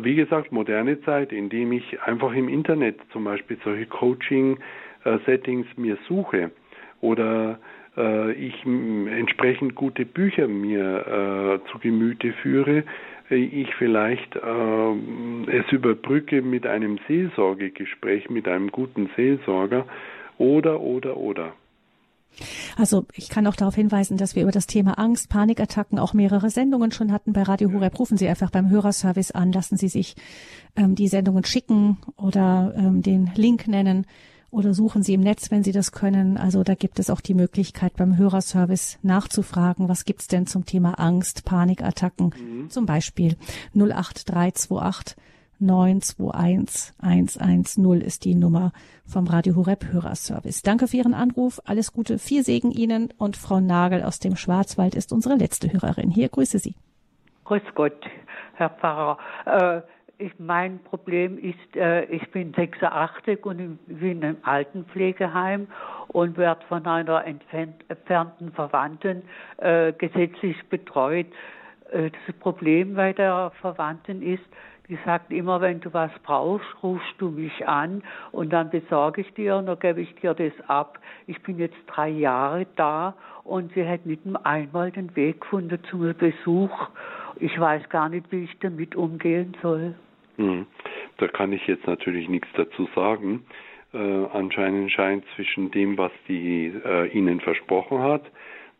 [0.00, 6.50] wie gesagt, moderne Zeit, indem ich einfach im Internet zum Beispiel solche Coaching-Settings mir suche
[7.00, 12.84] oder äh, ich entsprechend gute Bücher mir äh, zu Gemüte führe,
[13.30, 14.40] äh, ich vielleicht äh,
[15.50, 19.86] es überbrücke mit einem Seelsorgegespräch, mit einem guten Seelsorger
[20.38, 21.52] oder, oder, oder.
[22.76, 26.50] Also ich kann auch darauf hinweisen, dass wir über das Thema Angst, Panikattacken auch mehrere
[26.50, 27.98] Sendungen schon hatten bei Radio Horeb.
[27.98, 30.16] Rufen Sie einfach beim Hörerservice an, lassen Sie sich
[30.76, 34.06] ähm, die Sendungen schicken oder ähm, den Link nennen
[34.50, 36.36] oder suchen Sie im Netz, wenn Sie das können.
[36.36, 40.98] Also da gibt es auch die Möglichkeit beim Hörerservice nachzufragen, was gibt's denn zum Thema
[40.98, 42.70] Angst, Panikattacken, mhm.
[42.70, 43.36] zum Beispiel
[43.74, 45.16] 08328
[45.58, 48.72] 921 110 ist die Nummer
[49.06, 50.62] vom Radio Horeb Hörerservice.
[50.62, 51.60] Danke für Ihren Anruf.
[51.64, 56.10] Alles Gute, viel Segen Ihnen und Frau Nagel aus dem Schwarzwald ist unsere letzte Hörerin.
[56.10, 56.74] Hier grüße Sie.
[57.44, 57.98] Grüß Gott,
[58.54, 59.18] Herr Pfarrer.
[59.46, 59.80] Äh,
[60.18, 65.66] ich, mein Problem ist, äh, ich bin 86 und bin im Altenpflegeheim
[66.08, 69.22] und werde von einer entfernten Verwandten
[69.58, 71.26] äh, gesetzlich betreut.
[71.92, 74.44] äh, das Problem bei der Verwandten ist,
[74.88, 79.34] die sagt immer, wenn du was brauchst, rufst du mich an und dann besorge ich
[79.34, 81.00] dir und dann gebe ich dir das ab.
[81.26, 86.14] Ich bin jetzt drei Jahre da und sie hat nicht einmal den Weg gefunden zum
[86.14, 86.88] Besuch.
[87.36, 89.94] Ich weiß gar nicht, wie ich damit umgehen soll.
[90.36, 90.66] Hm.
[91.18, 93.44] Da kann ich jetzt natürlich nichts dazu sagen.
[93.94, 98.22] Äh, anscheinend scheint zwischen dem, was die äh, Ihnen versprochen hat,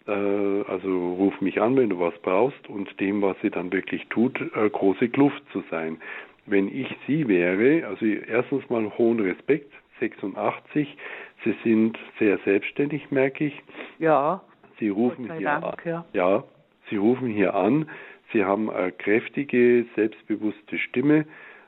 [0.06, 4.06] äh, also ruf mich an, wenn du was brauchst, und dem, was sie dann wirklich
[4.08, 5.98] tut, äh, große Kluft zu sein.
[6.46, 10.96] Wenn ich sie wäre, also erstens mal hohen Respekt, 86,
[11.44, 13.62] sie sind sehr selbstständig, merke ich.
[13.98, 14.42] Ja.
[14.78, 15.74] Sie rufen hier Dank, an.
[15.84, 16.04] Ja.
[16.12, 16.44] ja,
[16.90, 17.88] sie rufen hier an.
[18.32, 21.24] Sie haben eine kräftige, selbstbewusste Stimme.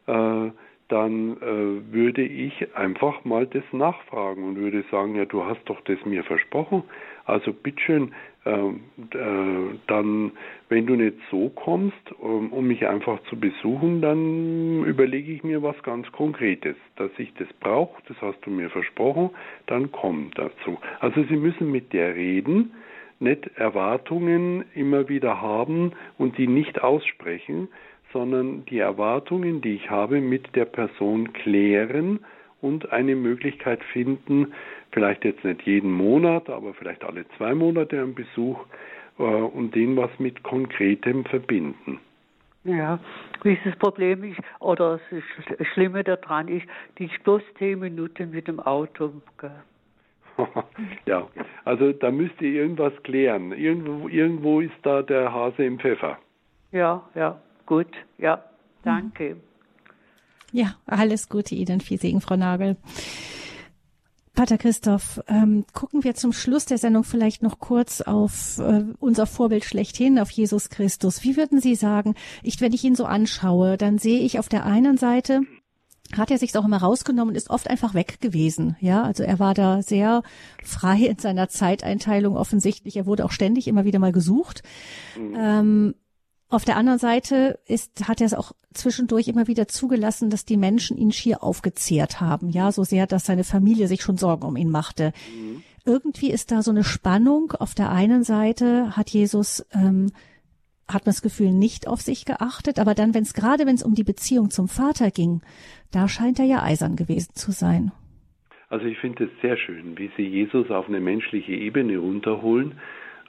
[0.08, 0.50] Äh,
[0.88, 5.80] dann äh, würde ich einfach mal das nachfragen und würde sagen, ja, du hast doch
[5.82, 6.82] das mir versprochen.
[7.26, 8.14] Also bitteschön,
[8.46, 10.32] äh, äh, dann,
[10.70, 15.62] wenn du nicht so kommst, um, um mich einfach zu besuchen, dann überlege ich mir
[15.62, 19.30] was ganz Konkretes, dass ich das brauche, das hast du mir versprochen,
[19.66, 20.78] dann komm dazu.
[21.00, 22.72] Also Sie müssen mit der reden,
[23.20, 27.68] nicht Erwartungen immer wieder haben und die nicht aussprechen,
[28.12, 32.20] sondern die Erwartungen, die ich habe, mit der Person klären
[32.60, 34.52] und eine Möglichkeit finden,
[34.92, 38.58] vielleicht jetzt nicht jeden Monat, aber vielleicht alle zwei Monate einen Besuch
[39.18, 42.00] äh, und den was mit Konkretem verbinden.
[42.64, 42.98] Ja,
[43.44, 46.66] wie ist das Problem ist, oder das Schlimme daran ist,
[46.98, 49.12] die ich bloß zehn Minuten mit dem Auto.
[51.06, 51.26] ja,
[51.64, 53.52] also da müsst ihr irgendwas klären.
[53.52, 56.18] Irgendwo, irgendwo ist da der Hase im Pfeffer.
[56.72, 57.40] Ja, ja.
[57.68, 58.42] Gut, ja,
[58.82, 59.36] danke.
[60.52, 62.78] Ja, alles Gute Ihnen, viel Segen, Frau Nagel.
[64.32, 69.26] Pater Christoph, ähm, gucken wir zum Schluss der Sendung vielleicht noch kurz auf äh, unser
[69.26, 71.24] Vorbild schlechthin, auf Jesus Christus.
[71.24, 74.64] Wie würden Sie sagen, ich, wenn ich ihn so anschaue, dann sehe ich auf der
[74.64, 75.42] einen Seite,
[76.16, 78.76] hat er sich auch immer rausgenommen und ist oft einfach weg gewesen.
[78.80, 80.22] Ja, also er war da sehr
[80.64, 82.96] frei in seiner Zeiteinteilung offensichtlich.
[82.96, 84.62] Er wurde auch ständig immer wieder mal gesucht.
[85.18, 85.36] Mhm.
[85.36, 85.94] Ähm,
[86.50, 90.56] auf der anderen Seite ist, hat er es auch zwischendurch immer wieder zugelassen, dass die
[90.56, 92.48] Menschen ihn schier aufgezehrt haben.
[92.50, 95.12] Ja, so sehr, dass seine Familie sich schon Sorgen um ihn machte.
[95.34, 95.62] Mhm.
[95.84, 97.52] Irgendwie ist da so eine Spannung.
[97.52, 100.10] Auf der einen Seite hat Jesus, ähm,
[100.86, 102.78] hat man das Gefühl, nicht auf sich geachtet.
[102.78, 105.42] Aber dann, wenn es gerade, wenn es um die Beziehung zum Vater ging,
[105.90, 107.92] da scheint er ja eisern gewesen zu sein.
[108.70, 112.78] Also ich finde es sehr schön, wie Sie Jesus auf eine menschliche Ebene runterholen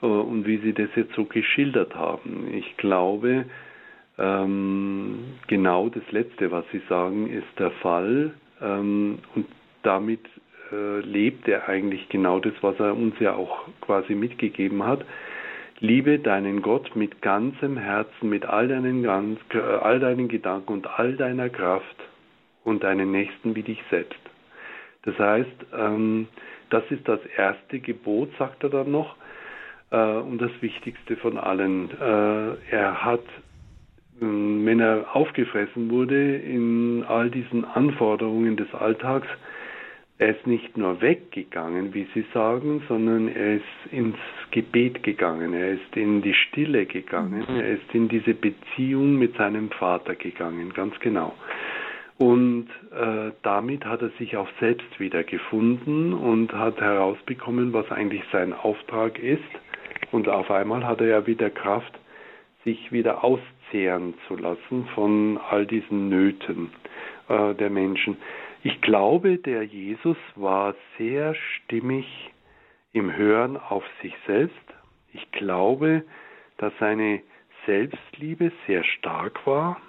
[0.00, 2.48] und wie Sie das jetzt so geschildert haben.
[2.52, 3.46] Ich glaube,
[4.18, 9.46] ähm, genau das Letzte, was Sie sagen, ist der Fall ähm, und
[9.82, 10.20] damit
[10.72, 15.04] äh, lebt er eigentlich genau das, was er uns ja auch quasi mitgegeben hat.
[15.80, 20.86] Liebe deinen Gott mit ganzem Herzen, mit all deinen, ganz, äh, all deinen Gedanken und
[20.86, 21.96] all deiner Kraft
[22.64, 24.20] und deinen Nächsten wie dich selbst.
[25.02, 26.28] Das heißt, ähm,
[26.68, 29.16] das ist das erste Gebot, sagt er dann noch.
[29.90, 31.90] Äh, und das Wichtigste von allen.
[31.90, 33.24] Äh, er hat,
[34.20, 39.28] ähm, wenn er aufgefressen wurde in all diesen Anforderungen des Alltags,
[40.18, 44.18] er ist nicht nur weggegangen, wie Sie sagen, sondern er ist ins
[44.50, 49.70] Gebet gegangen, er ist in die Stille gegangen, er ist in diese Beziehung mit seinem
[49.70, 51.32] Vater gegangen, ganz genau.
[52.18, 58.22] Und äh, damit hat er sich auch selbst wieder gefunden und hat herausbekommen, was eigentlich
[58.30, 59.40] sein Auftrag ist
[60.12, 61.98] und auf einmal hat er ja wieder Kraft,
[62.64, 66.70] sich wieder auszehren zu lassen von all diesen Nöten
[67.28, 68.16] äh, der Menschen.
[68.62, 72.30] Ich glaube, der Jesus war sehr stimmig
[72.92, 74.56] im Hören auf sich selbst.
[75.12, 76.04] Ich glaube,
[76.58, 77.22] dass seine
[77.64, 79.80] Selbstliebe sehr stark war.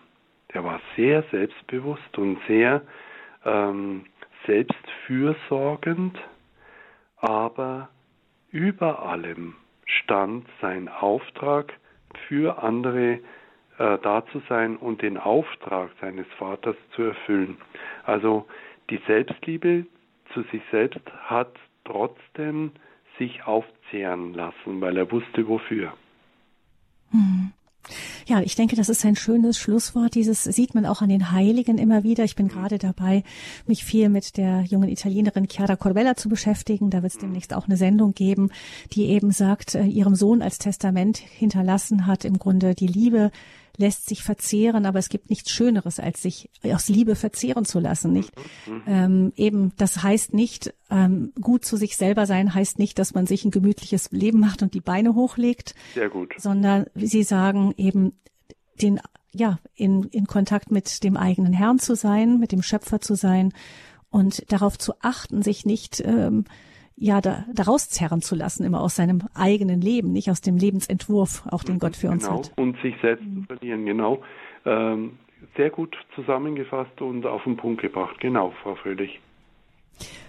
[0.47, 2.82] Er war sehr selbstbewusst und sehr
[3.45, 4.05] ähm,
[4.45, 6.17] selbstfürsorgend,
[7.17, 7.89] aber
[8.51, 9.55] über allem
[10.00, 11.74] stand sein Auftrag,
[12.28, 13.20] für andere
[13.78, 17.58] äh, da zu sein und den Auftrag seines Vaters zu erfüllen.
[18.04, 18.48] Also
[18.89, 19.86] die Selbstliebe
[20.34, 21.54] zu sich selbst hat
[21.86, 22.72] trotzdem
[23.18, 25.94] sich aufzehren lassen, weil er wusste wofür.
[27.12, 27.54] Hm.
[28.28, 30.16] Ja, ich denke, das ist ein schönes Schlusswort.
[30.16, 32.24] Dieses sieht man auch an den Heiligen immer wieder.
[32.24, 32.52] Ich bin mhm.
[32.52, 33.24] gerade dabei,
[33.66, 36.90] mich viel mit der jungen Italienerin Chiara Corbella zu beschäftigen.
[36.90, 38.52] Da wird es demnächst auch eine Sendung geben,
[38.94, 43.32] die eben sagt, äh, ihrem Sohn als Testament hinterlassen hat, im Grunde die Liebe
[43.82, 48.14] lässt sich verzehren, aber es gibt nichts Schöneres, als sich aus Liebe verzehren zu lassen,
[48.14, 48.32] nicht?
[48.68, 48.84] Mhm.
[48.88, 53.26] Ähm, eben, das heißt nicht, ähm, gut zu sich selber sein heißt nicht, dass man
[53.26, 55.76] sich ein gemütliches Leben macht und die Beine hochlegt.
[55.94, 56.34] Sehr gut.
[56.38, 58.14] Sondern, wie Sie sagen, eben
[58.82, 59.02] den,
[59.34, 63.52] ja, in, in Kontakt mit dem eigenen Herrn zu sein, mit dem Schöpfer zu sein
[64.10, 66.46] und darauf zu achten, sich nicht, ähm,
[67.02, 71.43] ja, da, daraus zerren zu lassen, immer aus seinem eigenen Leben, nicht aus dem Lebensentwurf,
[71.49, 72.38] auch den Gott für uns genau.
[72.38, 72.52] hat.
[72.58, 73.47] Und sich selbst mhm.
[73.47, 74.22] zu verlieren, genau.
[74.66, 75.18] Ähm,
[75.58, 78.20] sehr gut zusammengefasst und auf den Punkt gebracht.
[78.20, 79.20] Genau, Frau Fröhlich.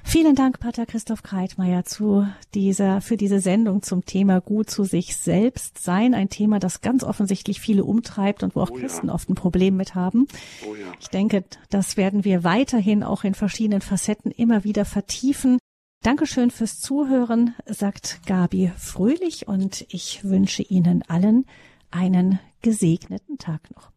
[0.03, 5.17] Vielen Dank, Pater Christoph Kreitmeier, zu dieser, für diese Sendung zum Thema gut zu sich
[5.17, 6.15] selbst sein.
[6.15, 9.15] Ein Thema, das ganz offensichtlich viele umtreibt und wo auch oh Christen ja.
[9.15, 10.27] oft ein Problem mit haben.
[10.67, 10.87] Oh ja.
[11.01, 15.59] Ich denke, das werden wir weiterhin auch in verschiedenen Facetten immer wieder vertiefen.
[16.03, 21.47] Dankeschön fürs Zuhören, sagt Gabi Fröhlich und ich wünsche Ihnen allen
[21.93, 23.92] einen gesegneten Tag noch.